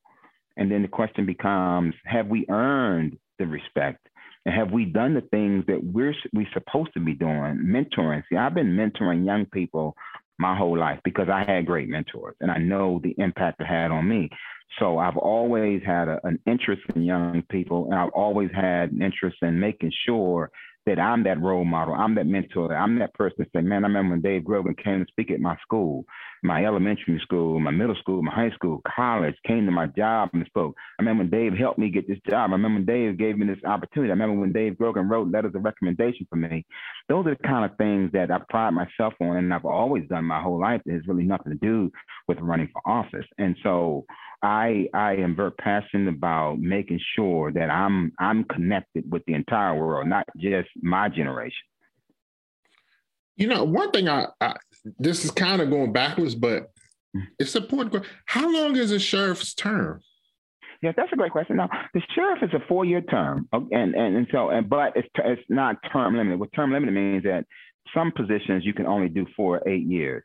And 0.58 0.72
then 0.72 0.82
the 0.82 0.88
question 0.88 1.26
becomes, 1.26 1.94
have 2.06 2.28
we 2.28 2.46
earned 2.50 3.18
the 3.40 3.46
respect? 3.46 4.08
And 4.46 4.56
have 4.56 4.72
we 4.72 4.86
done 4.86 5.14
the 5.16 5.22
things 5.22 5.66
that 5.68 5.84
we're 5.84 6.14
we 6.34 6.48
supposed 6.54 6.94
to 6.94 7.00
be 7.00 7.14
doing? 7.14 7.60
Mentoring. 7.66 8.24
See, 8.30 8.38
I've 8.38 8.54
been 8.54 8.78
mentoring 8.78 9.26
young 9.26 9.46
people 9.48 9.96
my 10.38 10.56
whole 10.56 10.78
life 10.78 11.00
because 11.04 11.28
I 11.30 11.44
had 11.44 11.66
great 11.66 11.90
mentors 11.90 12.36
and 12.42 12.52
I 12.52 12.58
know 12.58 13.00
the 13.04 13.16
impact 13.18 13.62
it 13.62 13.68
had 13.68 13.92
on 13.92 14.08
me. 14.08 14.30
So 14.80 14.98
I've 14.98 15.18
always 15.18 15.82
had 15.86 16.08
a, 16.08 16.20
an 16.24 16.40
interest 16.46 16.82
in 16.96 17.04
young 17.04 17.44
people, 17.50 17.86
and 17.86 17.96
I've 17.96 18.10
always 18.10 18.50
had 18.54 18.92
an 18.92 19.02
interest 19.02 19.38
in 19.42 19.60
making 19.60 19.92
sure 20.06 20.52
that 20.86 21.00
I'm 21.00 21.24
that 21.24 21.42
role 21.42 21.66
model, 21.66 21.96
I'm 21.96 22.14
that 22.16 22.28
mentor, 22.28 22.76
I'm 22.76 23.00
that 23.00 23.14
person 23.14 23.38
that 23.40 23.48
say, 23.56 23.62
man, 23.64 23.84
I 23.84 23.88
remember 23.88 24.12
when 24.12 24.22
Dave 24.22 24.44
Grogan 24.44 24.76
came 24.76 25.04
to 25.04 25.12
speak 25.12 25.32
at 25.32 25.40
my 25.40 25.56
school, 25.62 26.06
my 26.46 26.66
elementary 26.66 27.20
school, 27.22 27.60
my 27.60 27.72
middle 27.72 27.96
school, 27.96 28.22
my 28.22 28.34
high 28.34 28.52
school, 28.52 28.82
college, 28.96 29.36
came 29.46 29.66
to 29.66 29.72
my 29.72 29.88
job 29.88 30.30
and 30.34 30.46
spoke. 30.46 30.76
I 30.98 31.02
remember 31.02 31.24
when 31.24 31.32
Dave 31.32 31.54
helped 31.58 31.80
me 31.80 31.90
get 31.90 32.08
this 32.08 32.20
job. 32.30 32.52
I 32.52 32.54
remember 32.54 32.78
when 32.78 32.86
Dave 32.86 33.18
gave 33.18 33.38
me 33.38 33.48
this 33.48 33.64
opportunity. 33.66 34.12
I 34.12 34.14
remember 34.14 34.40
when 34.40 34.54
Dave 34.54 34.78
Grogan 34.78 35.10
wrote 35.10 35.32
letters 35.32 35.54
of 35.56 35.64
recommendation 35.64 36.28
for 36.30 36.36
me. 36.36 36.66
Those 37.10 37.26
are 37.28 37.36
the 37.36 37.48
kind 37.48 37.70
of 37.70 37.78
things 37.78 38.12
that 38.14 38.32
I 38.32 38.40
pride 38.50 38.72
myself 38.72 39.14
on 39.20 39.38
and 39.38 39.54
I've 39.54 39.66
always 39.66 40.08
done 40.08 40.26
my 40.26 40.42
whole 40.42 40.60
life. 40.60 40.82
It 40.86 40.94
has 40.94 41.08
really 41.08 41.24
nothing 41.24 41.52
to 41.52 41.60
do 41.60 41.92
with 42.28 42.40
running 42.40 42.70
for 42.72 42.82
office. 42.90 43.26
And 43.38 43.56
so 43.64 44.06
I 44.42 44.88
I 44.94 45.14
am 45.16 45.36
very 45.36 45.52
passionate 45.52 46.14
about 46.14 46.60
making 46.60 47.00
sure 47.16 47.52
that 47.52 47.70
I'm 47.70 48.12
I'm 48.20 48.44
connected 48.46 49.12
with 49.12 49.24
the 49.26 49.34
entire 49.34 49.76
world, 49.76 50.08
not 50.08 50.26
just 50.38 50.70
my 50.82 51.10
generation. 51.10 51.66
You 53.38 53.48
know, 53.48 53.66
one 53.66 53.92
thing 53.92 54.08
I, 54.08 54.28
I 54.40 54.56
this 55.00 55.26
is 55.26 55.32
kind 55.32 55.62
of 55.62 55.70
going 55.70 55.92
backwards, 55.92 56.36
but 56.36 56.72
hmm. 57.14 57.22
it's 57.40 57.56
important. 57.56 58.06
How 58.26 58.52
long 58.52 58.76
is 58.76 58.92
a 58.92 59.00
sheriff's 59.00 59.54
term? 59.54 60.02
Yeah, 60.82 60.92
that's 60.96 61.12
a 61.14 61.16
great 61.16 61.32
question. 61.32 61.56
Now, 61.56 61.70
the 61.94 62.02
sheriff 62.14 62.44
is 62.44 62.54
a 62.54 62.60
four-year 62.68 63.02
term, 63.02 63.48
and 63.52 63.96
and, 63.96 64.16
and 64.18 64.28
so, 64.32 64.50
and, 64.50 64.70
but 64.70 64.96
it's 64.96 65.08
it's 65.18 65.42
not 65.50 65.78
term 65.92 66.16
limited. 66.16 66.40
What 66.40 66.54
term 66.54 66.72
limited 66.72 66.94
means 66.94 67.24
that 67.24 67.46
some 67.94 68.12
positions 68.12 68.66
you 68.66 68.74
can 68.74 68.86
only 68.86 69.10
do 69.10 69.26
for 69.36 69.68
eight 69.68 69.86
years. 69.86 70.24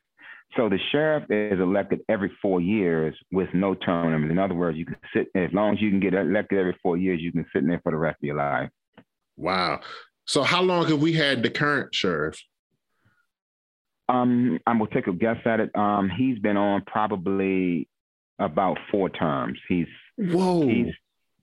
So 0.56 0.68
the 0.68 0.78
sheriff 0.90 1.24
is 1.30 1.60
elected 1.60 2.00
every 2.08 2.32
four 2.42 2.60
years 2.60 3.14
with 3.30 3.48
no 3.54 3.74
term 3.74 4.12
limit. 4.12 4.30
In 4.30 4.38
other 4.38 4.54
words, 4.54 4.76
you 4.76 4.84
can 4.84 4.96
sit 5.14 5.28
as 5.36 5.50
long 5.52 5.74
as 5.74 5.80
you 5.80 5.90
can 5.90 6.00
get 6.00 6.14
elected 6.14 6.58
every 6.58 6.76
four 6.82 6.96
years, 6.96 7.20
you 7.20 7.30
can 7.30 7.46
sit 7.52 7.62
in 7.62 7.68
there 7.68 7.80
for 7.84 7.92
the 7.92 7.98
rest 7.98 8.18
of 8.20 8.26
your 8.26 8.36
life. 8.36 8.68
Wow. 9.36 9.80
So 10.26 10.42
how 10.42 10.62
long 10.62 10.88
have 10.88 11.00
we 11.00 11.12
had 11.12 11.42
the 11.42 11.50
current 11.50 11.94
sheriff? 11.94 12.42
Um, 14.10 14.58
I'm 14.66 14.78
gonna 14.78 14.90
take 14.92 15.06
a 15.06 15.12
guess 15.12 15.36
at 15.44 15.60
it. 15.60 15.70
Um, 15.76 16.10
he's 16.10 16.38
been 16.38 16.56
on 16.56 16.82
probably 16.86 17.88
about 18.38 18.78
four 18.90 19.08
terms. 19.08 19.58
He's 19.68 19.86
whoa. 20.16 20.66
He's, 20.66 20.92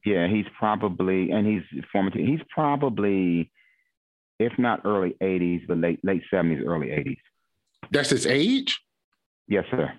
yeah, 0.06 0.28
he's 0.28 0.46
probably 0.58 1.32
and 1.32 1.48
he's 1.48 1.84
former. 1.92 2.12
He's 2.14 2.42
probably, 2.50 3.52
if 4.40 4.52
not 4.58 4.82
early 4.86 5.16
'80s, 5.22 5.66
but 5.68 5.78
late 5.78 6.00
late 6.04 6.24
'70s, 6.32 6.66
early 6.66 6.88
'80s. 6.88 7.18
That's 7.92 8.10
his 8.10 8.26
age. 8.26 8.80
Yes, 9.48 9.64
sir. 9.72 9.94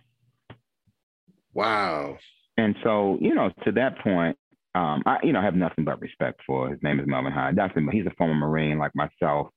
Wow. 1.54 2.18
And 2.56 2.76
so, 2.82 3.18
you 3.20 3.34
know, 3.34 3.50
to 3.64 3.72
that 3.72 3.98
point, 4.00 4.36
um, 4.74 5.02
I, 5.06 5.18
you 5.22 5.32
know, 5.32 5.40
have 5.40 5.54
nothing 5.54 5.84
but 5.84 6.00
respect 6.00 6.40
for. 6.46 6.68
His 6.68 6.78
name 6.82 7.00
is 7.00 7.06
Melvin 7.06 7.32
High. 7.32 7.52
Nothing, 7.52 7.88
he's 7.90 8.06
a 8.06 8.14
former 8.18 8.34
Marine 8.34 8.78
like 8.78 8.92
myself. 8.94 9.48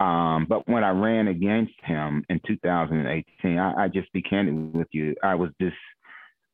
Um, 0.00 0.46
but 0.48 0.68
when 0.68 0.84
I 0.84 0.90
ran 0.90 1.28
against 1.28 1.74
him 1.82 2.24
in 2.28 2.40
2018, 2.46 3.58
I, 3.58 3.84
I 3.84 3.88
just 3.88 4.12
be 4.12 4.22
candid 4.22 4.74
with 4.74 4.86
you. 4.92 5.14
I 5.22 5.34
was 5.34 5.50
just, 5.60 5.76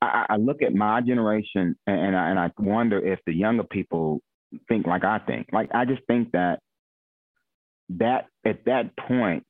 I, 0.01 0.27
I 0.31 0.37
look 0.37 0.63
at 0.63 0.75
my 0.75 1.03
generation 1.03 1.77
and, 1.87 2.01
and 2.01 2.17
I, 2.17 2.31
and 2.31 2.39
I 2.39 2.51
wonder 2.59 3.05
if 3.05 3.19
the 3.27 3.35
younger 3.35 3.65
people 3.65 4.21
think 4.69 4.87
like 4.87 5.05
I 5.05 5.19
think. 5.19 5.49
Like 5.53 5.71
I 5.75 5.85
just 5.85 6.03
think 6.07 6.33
that 6.33 6.61
that 7.91 8.27
at 8.47 8.65
that 8.65 8.97
point, 8.97 9.45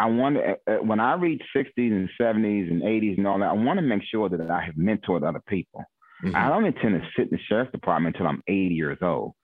I 0.00 0.06
wonder 0.06 0.56
uh, 0.66 0.72
uh, 0.72 0.76
when 0.78 0.98
I 1.00 1.14
reach 1.14 1.42
60s 1.56 1.68
and 1.76 2.08
70s 2.20 2.70
and 2.70 2.82
80s 2.82 3.18
and 3.18 3.26
all 3.26 3.38
that, 3.38 3.50
I 3.50 3.52
want 3.52 3.78
to 3.78 3.82
make 3.82 4.02
sure 4.10 4.28
that 4.28 4.50
I 4.50 4.64
have 4.64 4.74
mentored 4.74 5.26
other 5.28 5.42
people. 5.46 5.84
Mm-hmm. 6.24 6.34
I 6.34 6.48
don't 6.48 6.64
intend 6.64 7.00
to 7.00 7.08
sit 7.16 7.30
in 7.30 7.36
the 7.36 7.42
sheriff's 7.48 7.70
department 7.70 8.16
until 8.16 8.28
I'm 8.28 8.42
80 8.48 8.74
years 8.74 8.98
old 9.02 9.34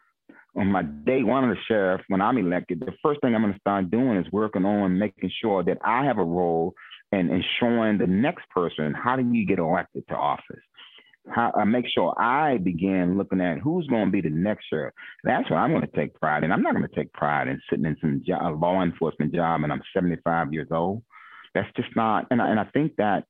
on 0.57 0.69
my 0.69 0.83
day 0.83 1.23
one 1.23 1.45
of 1.45 1.51
the 1.51 1.61
sheriff, 1.67 2.03
when 2.09 2.21
I'm 2.21 2.39
elected, 2.39 2.81
the 2.81 2.93
first 3.03 3.21
thing 3.21 3.35
I'm 3.35 3.43
going 3.43 3.55
to 3.55 3.61
start 3.61 3.91
doing 3.91 4.17
is 4.17 4.31
working 4.33 4.65
on 4.65 4.99
making 4.99 5.31
sure 5.43 5.65
that 5.65 5.79
I 5.85 6.05
have 6.05 6.19
a 6.19 6.25
role 6.25 6.75
and, 7.13 7.45
showing 7.61 7.99
the 7.99 8.07
next 8.07 8.49
person 8.51 8.93
how 8.93 9.17
do 9.17 9.23
you 9.23 9.47
get 9.47 9.59
elected 9.59 10.07
to 10.09 10.15
office. 10.15 10.63
How, 11.29 11.53
I 11.57 11.65
make 11.65 11.87
sure 11.89 12.15
I 12.21 12.59
begin 12.59 13.17
looking 13.17 13.41
at 13.41 13.59
who's 13.59 13.87
going 13.87 14.07
to 14.07 14.11
be 14.11 14.21
the 14.21 14.31
next 14.31 14.67
sheriff. 14.69 14.95
That's 15.23 15.49
what 15.49 15.57
I'm 15.57 15.71
going 15.71 15.87
to 15.87 15.97
take 15.97 16.15
pride 16.21 16.45
in. 16.45 16.53
I'm 16.53 16.63
not 16.63 16.75
going 16.75 16.87
to 16.87 16.95
take 16.95 17.13
pride 17.13 17.49
in 17.49 17.61
sitting 17.71 17.87
in 17.87 17.97
some 18.01 18.23
job, 18.27 18.61
law 18.61 18.83
enforcement 18.83 19.35
job 19.35 19.63
and 19.63 19.73
I'm 19.73 19.83
75 19.95 20.53
years 20.53 20.69
old. 20.71 21.03
That's 21.55 21.71
just 21.77 21.89
not. 21.97 22.27
And 22.31 22.43
I, 22.43 22.51
and 22.51 22.61
I 22.61 22.65
think 22.65 22.97
that 22.97 23.25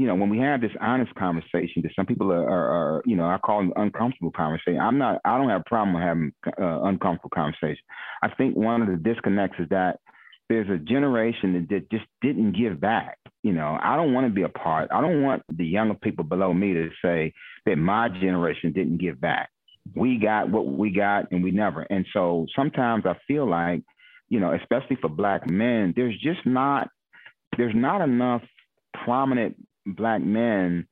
you 0.00 0.06
know, 0.06 0.14
when 0.14 0.30
we 0.30 0.38
have 0.38 0.62
this 0.62 0.70
honest 0.80 1.14
conversation 1.14 1.82
that 1.82 1.92
some 1.94 2.06
people 2.06 2.32
are, 2.32 2.48
are, 2.48 2.68
are, 2.70 3.02
you 3.04 3.16
know, 3.16 3.26
I 3.26 3.36
call 3.36 3.58
them 3.58 3.74
uncomfortable 3.76 4.30
conversation. 4.30 4.80
I'm 4.80 4.96
not, 4.96 5.20
I 5.26 5.36
don't 5.36 5.50
have 5.50 5.60
a 5.60 5.68
problem 5.68 5.92
with 5.92 6.02
having 6.02 6.32
uh, 6.58 6.84
uncomfortable 6.84 7.28
conversation. 7.34 7.84
I 8.22 8.30
think 8.30 8.56
one 8.56 8.80
of 8.80 8.88
the 8.88 8.96
disconnects 8.96 9.58
is 9.60 9.68
that 9.68 9.98
there's 10.48 10.70
a 10.70 10.78
generation 10.78 11.66
that, 11.68 11.90
just 11.90 12.06
didn't 12.22 12.56
give 12.56 12.80
back. 12.80 13.18
You 13.42 13.52
know, 13.52 13.76
I 13.78 13.94
don't 13.94 14.14
want 14.14 14.26
to 14.26 14.32
be 14.32 14.40
a 14.40 14.48
part. 14.48 14.88
I 14.90 15.02
don't 15.02 15.22
want 15.22 15.42
the 15.54 15.66
younger 15.66 15.92
people 15.92 16.24
below 16.24 16.54
me 16.54 16.72
to 16.72 16.88
say 17.04 17.34
that 17.66 17.76
my 17.76 18.08
generation 18.08 18.72
didn't 18.72 19.02
give 19.02 19.20
back. 19.20 19.50
We 19.94 20.16
got 20.16 20.48
what 20.48 20.66
we 20.66 20.92
got 20.92 21.30
and 21.30 21.44
we 21.44 21.50
never. 21.50 21.82
And 21.82 22.06
so 22.14 22.46
sometimes 22.56 23.04
I 23.04 23.16
feel 23.28 23.46
like, 23.46 23.82
you 24.30 24.40
know, 24.40 24.54
especially 24.54 24.96
for 24.96 25.10
black 25.10 25.46
men, 25.46 25.92
there's 25.94 26.18
just 26.22 26.46
not, 26.46 26.88
there's 27.58 27.74
not 27.76 28.00
enough 28.00 28.40
prominent 29.04 29.56
black 29.86 30.22
men 30.22 30.86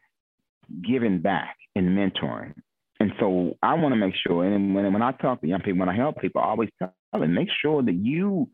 giving 0.87 1.21
back 1.21 1.57
and 1.75 1.89
mentoring. 1.97 2.55
And 3.01 3.13
so 3.21 3.57
I 3.63 3.75
want 3.75 3.93
to 3.93 3.97
make 3.97 4.15
sure, 4.27 4.45
and 4.45 4.75
when, 4.75 4.93
when 4.93 5.03
I 5.03 5.13
talk 5.13 5.41
to 5.41 5.47
young 5.47 5.61
people, 5.61 5.79
when 5.79 5.89
I 5.89 5.97
help 5.97 6.21
people, 6.21 6.41
I 6.41 6.47
always 6.47 6.71
tell 6.79 6.93
them, 7.13 7.35
make 7.35 7.49
sure 7.63 7.83
that 7.83 7.95
you 7.95 8.49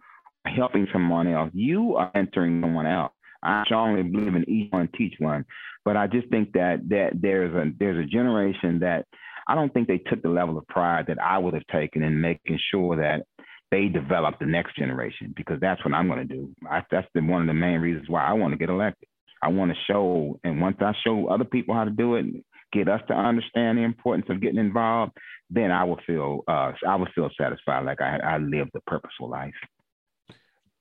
are 0.45 0.53
helping 0.53 0.87
someone 0.93 1.29
else. 1.29 1.51
You 1.55 1.97
are 1.97 2.13
mentoring 2.13 2.61
someone 2.61 2.87
else. 2.87 3.13
I 3.43 3.63
strongly 3.65 4.03
believe 4.03 4.35
in 4.35 4.49
each 4.49 4.73
one, 4.73 4.89
teach 4.97 5.15
one. 5.19 5.45
But 5.85 5.97
I 5.97 6.07
just 6.07 6.29
think 6.29 6.53
that 6.53 6.89
that 6.89 7.11
there's 7.21 7.55
a 7.55 7.71
there's 7.79 8.03
a 8.03 8.09
generation 8.09 8.79
that 8.81 9.07
I 9.47 9.55
don't 9.55 9.73
think 9.73 9.87
they 9.87 9.99
took 9.99 10.23
the 10.23 10.31
level 10.31 10.57
of 10.57 10.67
pride 10.69 11.07
that 11.09 11.19
I 11.23 11.37
would 11.37 11.53
have 11.53 11.67
taken 11.67 12.03
in 12.03 12.21
making 12.21 12.59
sure 12.71 12.97
that 12.97 13.27
they 13.71 13.89
develop 13.89 14.39
the 14.39 14.47
next 14.47 14.77
generation 14.77 15.35
because 15.37 15.59
that's 15.61 15.85
what 15.85 15.95
I'm 15.95 16.09
going 16.09 16.27
to 16.27 16.35
do. 16.35 16.51
I, 16.71 16.83
that's 16.91 17.09
the, 17.15 17.21
one 17.21 17.43
of 17.43 17.47
the 17.47 17.55
main 17.55 17.81
reasons 17.81 18.09
why 18.09 18.25
I 18.25 18.33
want 18.33 18.53
to 18.53 18.59
get 18.59 18.71
elected. 18.71 19.09
I 19.45 19.49
want 19.49 19.71
to 19.73 19.77
show, 19.87 20.41
and 20.43 20.61
once 20.61 20.79
I 20.81 20.95
show 21.05 21.29
other 21.29 21.45
people 21.45 21.75
how 21.75 21.85
to 21.85 21.91
do 21.91 22.15
it, 22.15 22.27
get 22.73 22.89
us 22.89 23.03
to 23.09 23.15
understand 23.15 23.77
the 23.77 23.83
importance 23.83 24.27
of 24.31 24.41
getting 24.41 24.59
involved, 24.59 25.13
then 25.51 25.71
I 25.71 25.85
will 25.85 26.01
feel 26.07 26.43
uh, 26.49 26.73
I 26.87 26.97
will 26.97 27.09
feel 27.15 27.31
satisfied, 27.39 27.85
like 27.85 28.01
I 28.01 28.17
I 28.17 28.39
lived 28.39 28.71
a 28.75 28.81
purposeful 28.87 29.29
life. 29.29 29.53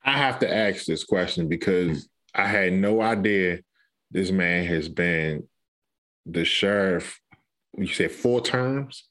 I 0.06 0.14
have 0.14 0.40
to 0.40 0.54
ask 0.54 0.86
this 0.86 1.04
question 1.04 1.50
because 1.50 2.08
I 2.34 2.48
had 2.48 2.72
no 2.72 3.02
idea 3.02 3.60
this 4.12 4.32
man 4.32 4.66
has 4.66 4.88
been 4.88 5.48
the 6.26 6.46
sheriff. 6.46 7.20
You 7.78 7.88
said 7.88 8.12
four 8.12 8.40
terms. 8.42 9.04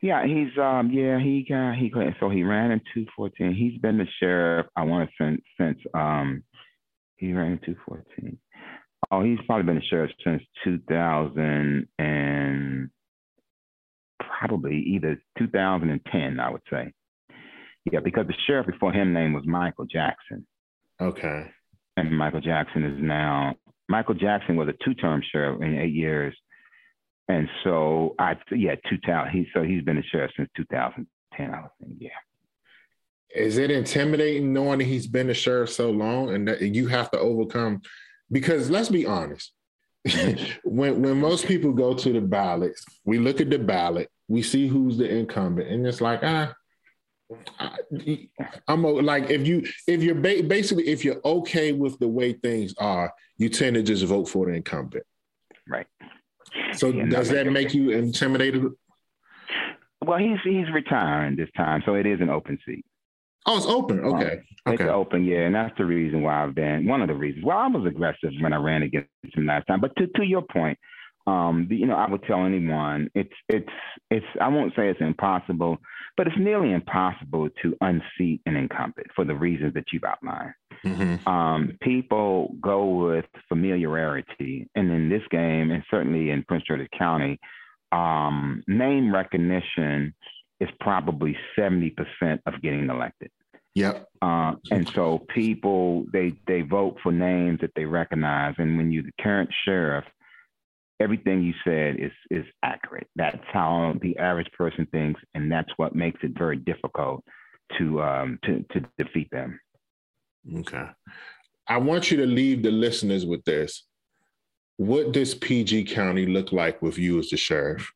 Yeah, 0.00 0.24
he's 0.26 0.56
um 0.58 0.90
yeah 0.92 1.18
he 1.18 1.44
got 1.48 1.74
he 1.74 1.92
so 2.20 2.28
he 2.28 2.44
ran 2.44 2.70
in 2.70 2.80
two 2.94 3.06
fourteen. 3.16 3.52
He's 3.52 3.80
been 3.80 3.98
the 3.98 4.06
sheriff. 4.20 4.66
I 4.76 4.84
want 4.84 5.08
to 5.08 5.14
since 5.24 5.42
since 5.58 5.78
um 5.92 6.44
he 7.16 7.32
ran 7.32 7.52
in 7.52 7.60
two 7.64 7.76
fourteen. 7.84 8.38
Oh, 9.10 9.22
he's 9.22 9.38
probably 9.46 9.64
been 9.64 9.82
a 9.82 9.86
sheriff 9.86 10.10
since 10.24 10.42
2000 10.64 11.88
and 11.98 12.90
probably 14.38 14.76
either 14.78 15.20
2010, 15.38 16.40
I 16.40 16.50
would 16.50 16.62
say. 16.70 16.92
Yeah, 17.90 18.00
because 18.00 18.26
the 18.26 18.34
sheriff 18.46 18.66
before 18.66 18.92
him 18.92 19.12
name 19.12 19.32
was 19.32 19.44
Michael 19.46 19.84
Jackson. 19.84 20.46
Okay. 21.00 21.50
And 21.96 22.16
Michael 22.16 22.40
Jackson 22.40 22.84
is 22.84 22.98
now 23.00 23.54
Michael 23.88 24.14
Jackson 24.14 24.56
was 24.56 24.68
a 24.68 24.84
two-term 24.84 25.22
sheriff 25.30 25.62
in 25.62 25.78
eight 25.78 25.94
years, 25.94 26.36
and 27.28 27.48
so 27.64 28.14
I 28.18 28.36
yeah 28.50 28.74
two 28.88 28.98
thousand 29.06 29.32
he 29.32 29.46
so 29.54 29.62
he's 29.62 29.82
been 29.82 29.98
a 29.98 30.02
sheriff 30.02 30.32
since 30.36 30.48
2010. 30.56 31.54
I 31.54 31.62
would 31.62 31.70
think 31.80 31.94
yeah. 31.98 32.10
Is 33.34 33.58
it 33.58 33.70
intimidating 33.70 34.52
knowing 34.52 34.78
that 34.78 34.84
he's 34.86 35.06
been 35.06 35.30
a 35.30 35.34
sheriff 35.34 35.70
so 35.70 35.90
long 35.90 36.34
and 36.34 36.48
that 36.48 36.60
you 36.60 36.88
have 36.88 37.10
to 37.12 37.18
overcome 37.18 37.82
because 38.30 38.70
let's 38.70 38.88
be 38.88 39.06
honest, 39.06 39.52
when 40.64 41.02
when 41.02 41.20
most 41.20 41.46
people 41.46 41.72
go 41.72 41.94
to 41.94 42.12
the 42.12 42.20
ballot, 42.20 42.78
we 43.04 43.18
look 43.18 43.40
at 43.40 43.50
the 43.50 43.58
ballot, 43.58 44.10
we 44.28 44.42
see 44.42 44.68
who's 44.68 44.98
the 44.98 45.08
incumbent, 45.08 45.68
and 45.68 45.86
it's 45.86 46.00
like 46.00 46.20
ah. 46.22 46.52
I, 47.58 47.78
am 48.68 48.84
like 48.84 49.30
if 49.30 49.48
you 49.48 49.64
if 49.88 50.00
you're 50.00 50.14
ba- 50.14 50.44
basically 50.44 50.86
if 50.86 51.04
you're 51.04 51.20
okay 51.24 51.72
with 51.72 51.98
the 51.98 52.06
way 52.06 52.34
things 52.34 52.72
are, 52.78 53.12
you 53.36 53.48
tend 53.48 53.74
to 53.74 53.82
just 53.82 54.04
vote 54.04 54.28
for 54.28 54.46
the 54.46 54.52
incumbent. 54.52 55.04
Right. 55.68 55.88
So 56.74 56.90
yeah, 56.90 57.06
does 57.06 57.28
that 57.30 57.50
make 57.50 57.74
you 57.74 57.90
intimidated? 57.90 58.66
Well, 60.04 60.18
he's 60.18 60.38
he's 60.44 60.70
retiring 60.72 61.34
this 61.34 61.50
time, 61.56 61.82
so 61.84 61.94
it 61.94 62.06
is 62.06 62.20
an 62.20 62.30
open 62.30 62.58
seat. 62.64 62.84
Oh, 63.46 63.56
it's 63.56 63.66
open. 63.66 64.00
Okay. 64.00 64.42
Um, 64.66 64.74
okay. 64.74 64.84
It's 64.84 64.92
open, 64.92 65.24
yeah. 65.24 65.46
And 65.46 65.54
that's 65.54 65.76
the 65.78 65.84
reason 65.84 66.22
why 66.22 66.42
I've 66.42 66.54
been 66.54 66.86
one 66.86 67.00
of 67.00 67.08
the 67.08 67.14
reasons. 67.14 67.44
Well, 67.44 67.58
I 67.58 67.68
was 67.68 67.86
aggressive 67.86 68.32
when 68.40 68.52
I 68.52 68.56
ran 68.56 68.82
against 68.82 69.08
him 69.34 69.46
last 69.46 69.66
time. 69.66 69.80
But 69.80 69.94
to, 69.96 70.06
to 70.08 70.24
your 70.24 70.42
point, 70.42 70.78
um, 71.26 71.66
you 71.70 71.86
know, 71.86 71.96
I 71.96 72.08
would 72.08 72.22
tell 72.22 72.44
anyone 72.44 73.10
it's 73.14 73.32
it's 73.48 73.68
it's 74.10 74.26
I 74.40 74.48
won't 74.48 74.72
say 74.76 74.88
it's 74.88 75.00
impossible, 75.00 75.78
but 76.16 76.28
it's 76.28 76.36
nearly 76.38 76.72
impossible 76.72 77.48
to 77.62 77.76
unseat 77.80 78.42
an 78.46 78.54
incumbent 78.54 79.08
for 79.14 79.24
the 79.24 79.34
reasons 79.34 79.74
that 79.74 79.84
you've 79.92 80.04
outlined. 80.04 80.54
Mm-hmm. 80.84 81.28
Um, 81.28 81.76
people 81.82 82.54
go 82.60 82.84
with 82.84 83.24
familiarity, 83.48 84.68
and 84.76 84.90
in 84.90 85.08
this 85.08 85.22
game, 85.30 85.72
and 85.72 85.82
certainly 85.90 86.30
in 86.30 86.44
Prince 86.44 86.64
George's 86.68 86.86
County, 86.96 87.40
um, 87.90 88.62
name 88.68 89.12
recognition 89.12 90.14
is 90.60 90.68
probably 90.80 91.36
70% 91.58 91.94
of 92.46 92.62
getting 92.62 92.88
elected. 92.88 93.30
Yep. 93.74 94.08
Uh, 94.22 94.54
and 94.70 94.88
so 94.94 95.18
people 95.34 96.06
they 96.10 96.32
they 96.46 96.62
vote 96.62 96.96
for 97.02 97.12
names 97.12 97.60
that 97.60 97.72
they 97.76 97.84
recognize, 97.84 98.54
and 98.56 98.78
when 98.78 98.90
you're 98.90 99.02
the 99.02 99.22
current 99.22 99.50
sheriff, 99.66 100.06
everything 100.98 101.42
you 101.42 101.52
said 101.62 101.96
is 102.00 102.12
is 102.30 102.46
accurate. 102.62 103.06
That's 103.16 103.44
how 103.52 103.94
the 104.00 104.16
average 104.16 104.50
person 104.56 104.88
thinks, 104.92 105.20
and 105.34 105.52
that's 105.52 105.68
what 105.76 105.94
makes 105.94 106.20
it 106.22 106.38
very 106.38 106.56
difficult 106.56 107.22
to 107.78 108.00
um, 108.02 108.38
to 108.44 108.64
to 108.72 108.88
defeat 108.96 109.30
them. 109.30 109.60
Okay, 110.56 110.86
I 111.68 111.76
want 111.76 112.10
you 112.10 112.16
to 112.16 112.26
leave 112.26 112.62
the 112.62 112.70
listeners 112.70 113.26
with 113.26 113.44
this. 113.44 113.84
what 114.78 115.12
does 115.12 115.34
PG 115.34 115.84
County 115.84 116.24
look 116.24 116.50
like 116.50 116.80
with 116.80 116.96
you 116.96 117.18
as 117.18 117.28
the 117.28 117.36
sheriff? 117.36 117.90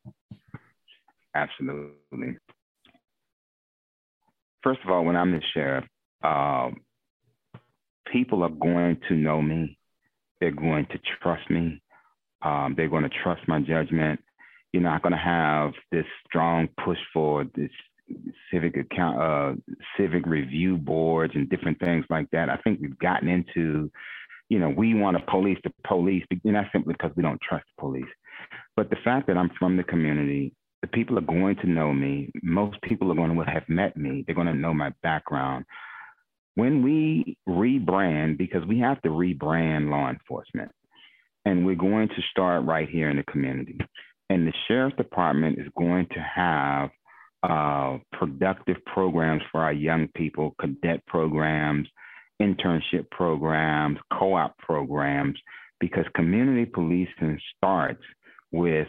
Absolutely. 1.35 2.37
First 4.63 4.81
of 4.85 4.91
all, 4.91 5.05
when 5.05 5.17
I'm 5.17 5.33
the 5.33 5.41
sheriff, 5.55 5.85
um, 6.23 6.81
people 8.13 8.43
are 8.43 8.51
going 8.51 9.01
to 9.09 9.15
know 9.15 9.41
me. 9.41 9.79
They're 10.41 10.51
going 10.51 10.87
to 10.87 10.99
trust 11.23 11.49
me. 11.51 11.81
Um, 12.43 12.75
they're 12.77 12.89
going 12.89 13.05
to 13.05 13.17
trust 13.23 13.43
my 13.47 13.61
judgment. 13.61 14.21
You're 14.73 14.83
not 14.83 15.03
going 15.03 15.13
to 15.13 15.19
have 15.19 15.73
this 15.91 16.05
strong 16.27 16.69
push 16.85 16.99
for 17.13 17.45
this 17.55 17.71
civic 18.53 18.77
account, 18.77 19.21
uh, 19.21 19.75
civic 19.97 20.27
review 20.27 20.77
boards 20.77 21.35
and 21.35 21.49
different 21.49 21.79
things 21.79 22.05
like 22.11 22.31
that. 22.33 22.49
I 22.49 22.57
think 22.59 22.81
we've 22.81 22.99
gotten 22.99 23.29
into, 23.29 23.91
you 24.49 24.59
know, 24.59 24.69
we 24.69 24.95
want 24.95 25.17
to 25.17 25.25
police 25.31 25.59
the 25.65 25.73
police, 25.87 26.25
not 26.45 26.67
simply 26.73 26.95
because 26.95 27.15
we 27.17 27.23
don't 27.23 27.41
trust 27.41 27.65
the 27.77 27.81
police, 27.81 28.11
but 28.77 28.91
the 28.91 28.97
fact 29.05 29.27
that 29.29 29.37
I'm 29.37 29.51
from 29.59 29.77
the 29.77 29.85
community, 29.85 30.53
the 30.83 30.89
people 30.89 31.19
are 31.19 31.23
going 31.23 31.57
to 31.57 31.69
know 31.69 31.93
me. 31.93 32.31
Most 32.43 32.81
people 32.83 33.11
are 33.13 33.15
going 33.15 33.35
to 33.35 33.51
have 33.51 33.69
met 33.69 33.97
me. 33.97 34.25
They're 34.25 34.35
going 34.35 34.47
to 34.47 34.55
know 34.55 34.75
my 34.75 34.93
background. 35.03 35.65
When 36.55 36.83
we 36.83 37.37
rebrand, 37.49 38.39
because 38.39 38.67
we 38.67 38.79
have 38.81 39.01
to 39.03 39.09
rebrand 39.09 39.91
law 39.91 40.11
enforcement, 40.11 40.71
and 41.45 41.65
we're 41.65 41.75
going 41.75 42.09
to 42.09 42.23
start 42.31 42.65
right 42.65 42.89
here 42.89 43.09
in 43.11 43.17
the 43.17 43.23
community. 43.25 43.79
And 44.29 44.47
the 44.47 44.53
sheriff's 44.69 44.97
department 44.97 45.59
is 45.59 45.67
going 45.77 46.07
to 46.13 46.21
have 46.21 46.91
uh, 47.43 47.99
productive 48.13 48.77
programs 48.85 49.43
for 49.51 49.63
our 49.63 49.73
young 49.73 50.09
people, 50.15 50.55
cadet 50.61 51.05
programs, 51.07 51.89
internship 52.41 53.11
programs, 53.11 53.99
co 54.13 54.35
op 54.35 54.57
programs, 54.59 55.39
because 55.79 56.05
community 56.15 56.67
policing 56.67 57.41
starts 57.57 58.03
with 58.53 58.89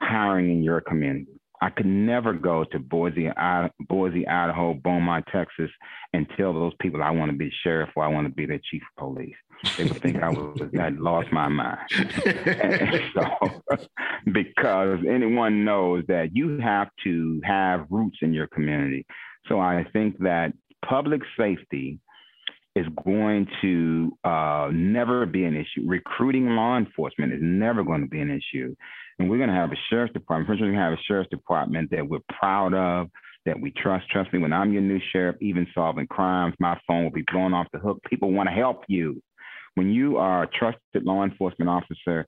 hiring 0.00 0.50
in 0.50 0.62
your 0.62 0.80
community. 0.80 1.38
I 1.60 1.70
could 1.70 1.86
never 1.86 2.32
go 2.32 2.64
to 2.64 2.78
Boise, 2.78 3.30
Boise, 3.80 4.26
Idaho, 4.28 4.74
Beaumont, 4.74 5.24
Texas, 5.32 5.70
and 6.12 6.26
tell 6.36 6.52
those 6.52 6.72
people 6.80 7.02
I 7.02 7.10
want 7.10 7.32
to 7.32 7.36
be 7.36 7.50
sheriff 7.64 7.90
or 7.96 8.04
I 8.04 8.08
want 8.08 8.28
to 8.28 8.32
be 8.32 8.46
their 8.46 8.60
chief 8.70 8.82
of 8.96 9.14
police. 9.14 9.34
They 9.76 9.84
would 9.84 10.00
think 10.00 10.22
I 10.22 10.28
was 10.28 10.60
had 10.74 11.00
lost 11.00 11.32
my 11.32 11.48
mind. 11.48 11.78
so, 13.14 13.86
because 14.32 14.98
anyone 15.08 15.64
knows 15.64 16.04
that 16.06 16.28
you 16.32 16.58
have 16.60 16.90
to 17.04 17.40
have 17.44 17.86
roots 17.90 18.18
in 18.22 18.32
your 18.32 18.46
community. 18.46 19.04
So 19.48 19.58
I 19.58 19.84
think 19.92 20.16
that 20.20 20.52
public 20.88 21.22
safety 21.36 21.98
is 22.76 22.86
going 23.04 23.48
to 23.62 24.12
uh, 24.22 24.70
never 24.72 25.26
be 25.26 25.44
an 25.44 25.56
issue. 25.56 25.86
Recruiting 25.86 26.50
law 26.50 26.78
enforcement 26.78 27.32
is 27.32 27.40
never 27.42 27.82
going 27.82 28.02
to 28.02 28.08
be 28.08 28.20
an 28.20 28.30
issue. 28.30 28.76
And 29.18 29.28
we're 29.28 29.38
going 29.38 29.50
to 29.50 29.54
have 29.54 29.72
a 29.72 29.76
sheriff's 29.90 30.12
department. 30.12 30.48
We're 30.48 30.66
going 30.66 30.72
to 30.72 30.78
have 30.78 30.92
a 30.92 31.02
sheriff's 31.06 31.30
department 31.30 31.90
that 31.90 32.08
we're 32.08 32.20
proud 32.38 32.72
of, 32.72 33.08
that 33.46 33.60
we 33.60 33.72
trust. 33.72 34.08
Trust 34.10 34.32
me, 34.32 34.38
when 34.38 34.52
I'm 34.52 34.72
your 34.72 34.82
new 34.82 35.00
sheriff, 35.12 35.36
even 35.40 35.66
solving 35.74 36.06
crimes, 36.06 36.54
my 36.60 36.78
phone 36.86 37.04
will 37.04 37.10
be 37.10 37.24
blown 37.32 37.52
off 37.52 37.66
the 37.72 37.78
hook. 37.78 38.00
People 38.08 38.32
want 38.32 38.48
to 38.48 38.54
help 38.54 38.84
you. 38.88 39.20
When 39.74 39.90
you 39.90 40.18
are 40.18 40.44
a 40.44 40.48
trusted 40.48 41.04
law 41.04 41.24
enforcement 41.24 41.68
officer, 41.68 42.26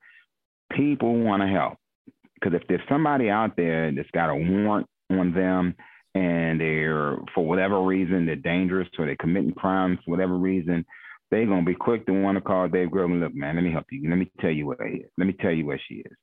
people 0.72 1.18
want 1.18 1.42
to 1.42 1.48
help. 1.48 1.74
Because 2.34 2.58
if 2.60 2.66
there's 2.68 2.80
somebody 2.88 3.28
out 3.28 3.56
there 3.56 3.92
that's 3.94 4.10
got 4.12 4.30
a 4.30 4.34
warrant 4.34 4.86
on 5.10 5.32
them 5.32 5.74
and 6.14 6.60
they're, 6.60 7.18
for 7.34 7.46
whatever 7.46 7.82
reason, 7.82 8.26
they're 8.26 8.36
dangerous 8.36 8.88
or 8.98 9.06
they're 9.06 9.16
committing 9.16 9.52
crimes 9.52 9.98
for 10.04 10.12
whatever 10.12 10.36
reason, 10.36 10.84
they're 11.30 11.46
gonna 11.46 11.64
be 11.64 11.74
quick 11.74 12.06
to 12.06 12.12
want 12.12 12.36
to 12.36 12.40
call 12.40 12.68
Dave 12.68 12.90
Grogan. 12.90 13.20
Look, 13.20 13.34
man, 13.34 13.54
let 13.54 13.62
me 13.62 13.70
help 13.70 13.86
you. 13.92 14.08
Let 14.08 14.16
me 14.16 14.30
tell 14.40 14.50
you 14.50 14.66
where 14.66 14.88
he 14.88 14.98
is. 14.98 15.10
Let 15.18 15.26
me 15.26 15.34
tell 15.34 15.52
you 15.52 15.66
where 15.66 15.80
she 15.88 15.96
is 15.96 16.16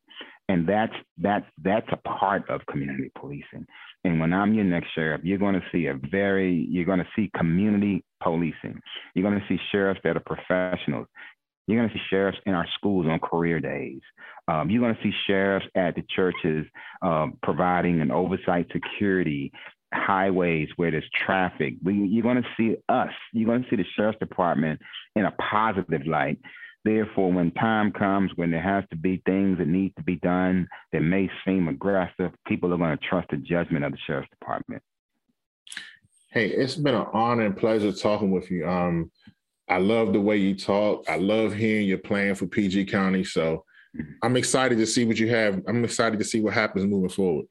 and 0.49 0.67
that's 0.67 0.93
that's 1.17 1.45
that's 1.61 1.87
a 1.91 1.97
part 1.97 2.49
of 2.49 2.65
community 2.67 3.11
policing. 3.17 3.65
And 4.03 4.19
when 4.19 4.33
I'm 4.33 4.53
your 4.53 4.63
next 4.63 4.93
sheriff, 4.95 5.21
you're 5.23 5.37
going 5.37 5.55
to 5.55 5.63
see 5.71 5.87
a 5.87 5.99
very 6.09 6.67
you're 6.69 6.85
going 6.85 6.99
to 6.99 7.07
see 7.15 7.29
community 7.35 8.03
policing. 8.23 8.79
You're 9.13 9.29
going 9.29 9.39
to 9.39 9.45
see 9.47 9.59
sheriffs 9.71 9.99
that 10.03 10.15
are 10.15 10.21
professionals. 10.21 11.07
You're 11.67 11.79
going 11.79 11.89
to 11.89 11.95
see 11.95 12.03
sheriffs 12.09 12.37
in 12.45 12.53
our 12.53 12.65
schools 12.77 13.07
on 13.09 13.19
career 13.19 13.59
days. 13.59 13.99
Um, 14.47 14.69
you're 14.69 14.81
going 14.81 14.95
to 14.95 15.03
see 15.03 15.11
sheriffs 15.27 15.65
at 15.75 15.95
the 15.95 16.03
churches 16.15 16.65
um, 17.01 17.37
providing 17.43 17.99
an 17.99 18.09
oversight 18.09 18.67
security, 18.71 19.51
highways 19.93 20.69
where 20.77 20.91
there's 20.91 21.09
traffic. 21.25 21.73
You're 21.83 22.23
going 22.23 22.41
to 22.41 22.47
see 22.55 22.77
us. 22.87 23.11
You're 23.33 23.47
going 23.47 23.63
to 23.63 23.69
see 23.69 23.75
the 23.75 23.85
sheriff's 23.97 24.19
department 24.19 24.79
in 25.17 25.25
a 25.25 25.31
positive 25.31 26.07
light 26.07 26.39
Therefore, 26.87 27.33
when 27.33 27.51
time 27.51 27.91
comes 27.91 28.31
when 28.37 28.49
there 28.49 28.61
has 28.61 28.85
to 28.91 28.95
be 28.95 29.21
things 29.25 29.57
that 29.57 29.67
need 29.67 29.93
to 29.97 30.03
be 30.03 30.15
done 30.15 30.69
that 30.93 31.01
may 31.01 31.29
seem 31.45 31.67
aggressive, 31.67 32.31
people 32.47 32.73
are 32.73 32.77
going 32.77 32.97
to 32.97 33.05
trust 33.05 33.27
the 33.29 33.35
judgment 33.35 33.83
of 33.83 33.91
the 33.91 33.97
sheriff's 34.07 34.29
department. 34.29 34.81
Hey, 36.31 36.47
it's 36.47 36.75
been 36.75 36.95
an 36.95 37.07
honor 37.11 37.45
and 37.45 37.57
pleasure 37.57 37.91
talking 37.91 38.31
with 38.31 38.49
you. 38.49 38.65
Um, 38.65 39.11
I 39.67 39.79
love 39.79 40.13
the 40.13 40.21
way 40.21 40.37
you 40.37 40.55
talk. 40.55 41.03
I 41.09 41.17
love 41.17 41.53
hearing 41.53 41.89
your 41.89 41.97
plan 41.97 42.35
for 42.35 42.47
PG 42.47 42.85
County. 42.85 43.25
So 43.25 43.65
mm-hmm. 43.93 44.13
I'm 44.23 44.37
excited 44.37 44.77
to 44.77 44.87
see 44.87 45.03
what 45.03 45.19
you 45.19 45.27
have. 45.27 45.61
I'm 45.67 45.83
excited 45.83 46.19
to 46.19 46.25
see 46.25 46.39
what 46.39 46.53
happens 46.53 46.85
moving 46.85 47.09
forward. 47.09 47.47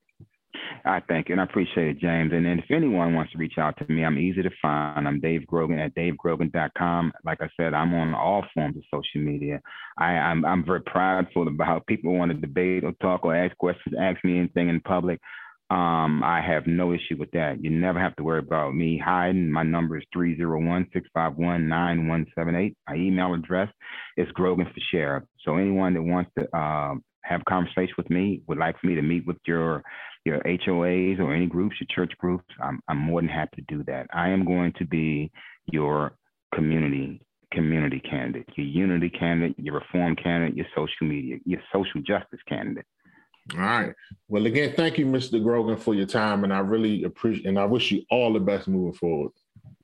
I 0.86 1.00
thank 1.08 1.28
you, 1.28 1.32
and 1.32 1.40
I 1.40 1.44
appreciate 1.44 1.88
it, 1.88 1.98
James. 1.98 2.32
And 2.32 2.46
then 2.46 2.60
if 2.60 2.70
anyone 2.70 3.14
wants 3.14 3.32
to 3.32 3.38
reach 3.38 3.58
out 3.58 3.76
to 3.78 3.92
me, 3.92 4.04
I'm 4.04 4.18
easy 4.18 4.42
to 4.42 4.50
find. 4.62 5.08
I'm 5.08 5.18
Dave 5.20 5.44
Grogan 5.46 5.80
at 5.80 5.96
davegrogan.com. 5.96 7.12
Like 7.24 7.40
I 7.40 7.48
said, 7.56 7.74
I'm 7.74 7.92
on 7.92 8.14
all 8.14 8.44
forms 8.54 8.76
of 8.76 8.84
social 8.94 9.20
media. 9.20 9.60
I, 9.98 10.12
am 10.12 10.44
I'm, 10.44 10.46
I'm 10.52 10.64
very 10.64 10.82
prideful 10.82 11.48
about 11.48 11.86
people 11.86 12.14
want 12.14 12.30
to 12.30 12.38
debate 12.38 12.84
or 12.84 12.92
talk 13.02 13.24
or 13.24 13.34
ask 13.34 13.56
questions, 13.58 13.96
ask 14.00 14.24
me 14.24 14.38
anything 14.38 14.68
in 14.68 14.78
public. 14.80 15.20
Um, 15.68 16.22
I 16.22 16.40
have 16.46 16.68
no 16.68 16.92
issue 16.92 17.16
with 17.18 17.32
that. 17.32 17.56
You 17.60 17.70
never 17.70 17.98
have 17.98 18.14
to 18.16 18.22
worry 18.22 18.38
about 18.38 18.76
me 18.76 19.02
hiding. 19.04 19.50
My 19.50 19.64
number 19.64 19.98
is 19.98 20.04
301-651-9178. 20.16 22.76
My 22.88 22.94
email 22.94 23.34
address 23.34 23.68
is 24.16 24.30
Grogan 24.32 24.66
for 24.66 24.80
Sheriff. 24.92 25.24
So 25.44 25.56
anyone 25.56 25.94
that 25.94 26.02
wants 26.02 26.30
to 26.38 26.44
uh, 26.56 26.94
have 27.22 27.40
a 27.40 27.50
conversation 27.50 27.94
with 27.96 28.08
me, 28.10 28.42
would 28.46 28.58
like 28.58 28.78
for 28.80 28.86
me 28.86 28.94
to 28.94 29.02
meet 29.02 29.26
with 29.26 29.38
your 29.46 29.82
your 30.26 30.40
HOAs 30.40 31.20
or 31.20 31.32
any 31.32 31.46
groups, 31.46 31.76
your 31.80 31.86
church 31.94 32.12
groups, 32.18 32.44
I'm, 32.60 32.80
I'm 32.88 32.98
more 32.98 33.20
than 33.20 33.28
happy 33.28 33.62
to 33.62 33.74
do 33.76 33.84
that. 33.84 34.08
I 34.12 34.28
am 34.28 34.44
going 34.44 34.72
to 34.78 34.84
be 34.84 35.30
your 35.66 36.18
community 36.54 37.22
community 37.52 38.00
candidate, 38.00 38.48
your 38.56 38.66
unity 38.66 39.08
candidate, 39.08 39.56
your 39.58 39.76
reform 39.76 40.16
candidate, 40.16 40.56
your 40.56 40.66
social 40.74 41.06
media, 41.06 41.38
your 41.44 41.60
social 41.72 42.02
justice 42.02 42.40
candidate. 42.48 42.84
All 43.54 43.60
right. 43.60 43.92
Well, 44.28 44.44
again, 44.46 44.74
thank 44.76 44.98
you, 44.98 45.06
Mr. 45.06 45.42
Grogan, 45.42 45.76
for 45.76 45.94
your 45.94 46.06
time, 46.06 46.42
and 46.42 46.52
I 46.52 46.58
really 46.58 47.04
appreciate 47.04 47.46
and 47.46 47.58
I 47.58 47.64
wish 47.64 47.92
you 47.92 48.02
all 48.10 48.32
the 48.32 48.40
best 48.40 48.66
moving 48.66 48.94
forward. 48.94 49.30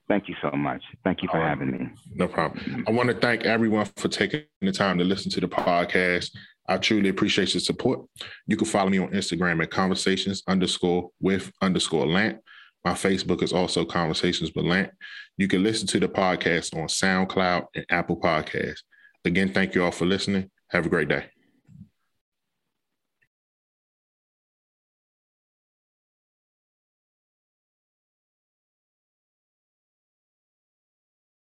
Thank 0.08 0.28
you 0.28 0.34
so 0.42 0.50
much. 0.50 0.82
Thank 1.04 1.22
you 1.22 1.28
for 1.30 1.40
having 1.40 1.70
me. 1.70 1.88
No 2.14 2.26
problem. 2.26 2.84
I 2.86 2.90
want 2.90 3.08
to 3.08 3.14
thank 3.14 3.44
everyone 3.44 3.86
for 3.96 4.08
taking 4.08 4.42
the 4.60 4.72
time 4.72 4.98
to 4.98 5.04
listen 5.04 5.30
to 5.30 5.40
the 5.40 5.48
podcast. 5.48 6.32
I 6.68 6.78
truly 6.78 7.08
appreciate 7.08 7.54
your 7.54 7.60
support. 7.60 8.00
You 8.46 8.56
can 8.56 8.66
follow 8.66 8.90
me 8.90 8.98
on 8.98 9.08
Instagram 9.08 9.62
at 9.62 9.70
conversations 9.70 10.42
underscore 10.46 11.10
with 11.20 11.50
underscore 11.60 12.06
lant. 12.06 12.38
My 12.84 12.92
Facebook 12.92 13.42
is 13.42 13.52
also 13.52 13.84
Conversations 13.84 14.52
with 14.54 14.64
Lant. 14.64 14.90
You 15.36 15.46
can 15.48 15.62
listen 15.62 15.86
to 15.88 16.00
the 16.00 16.08
podcast 16.08 16.76
on 16.76 16.88
SoundCloud 16.88 17.66
and 17.74 17.86
Apple 17.90 18.20
Podcasts. 18.20 18.82
Again, 19.24 19.52
thank 19.52 19.74
you 19.74 19.84
all 19.84 19.92
for 19.92 20.04
listening. 20.04 20.50
Have 20.70 20.86
a 20.86 20.88
great 20.88 21.08
day. 21.08 21.26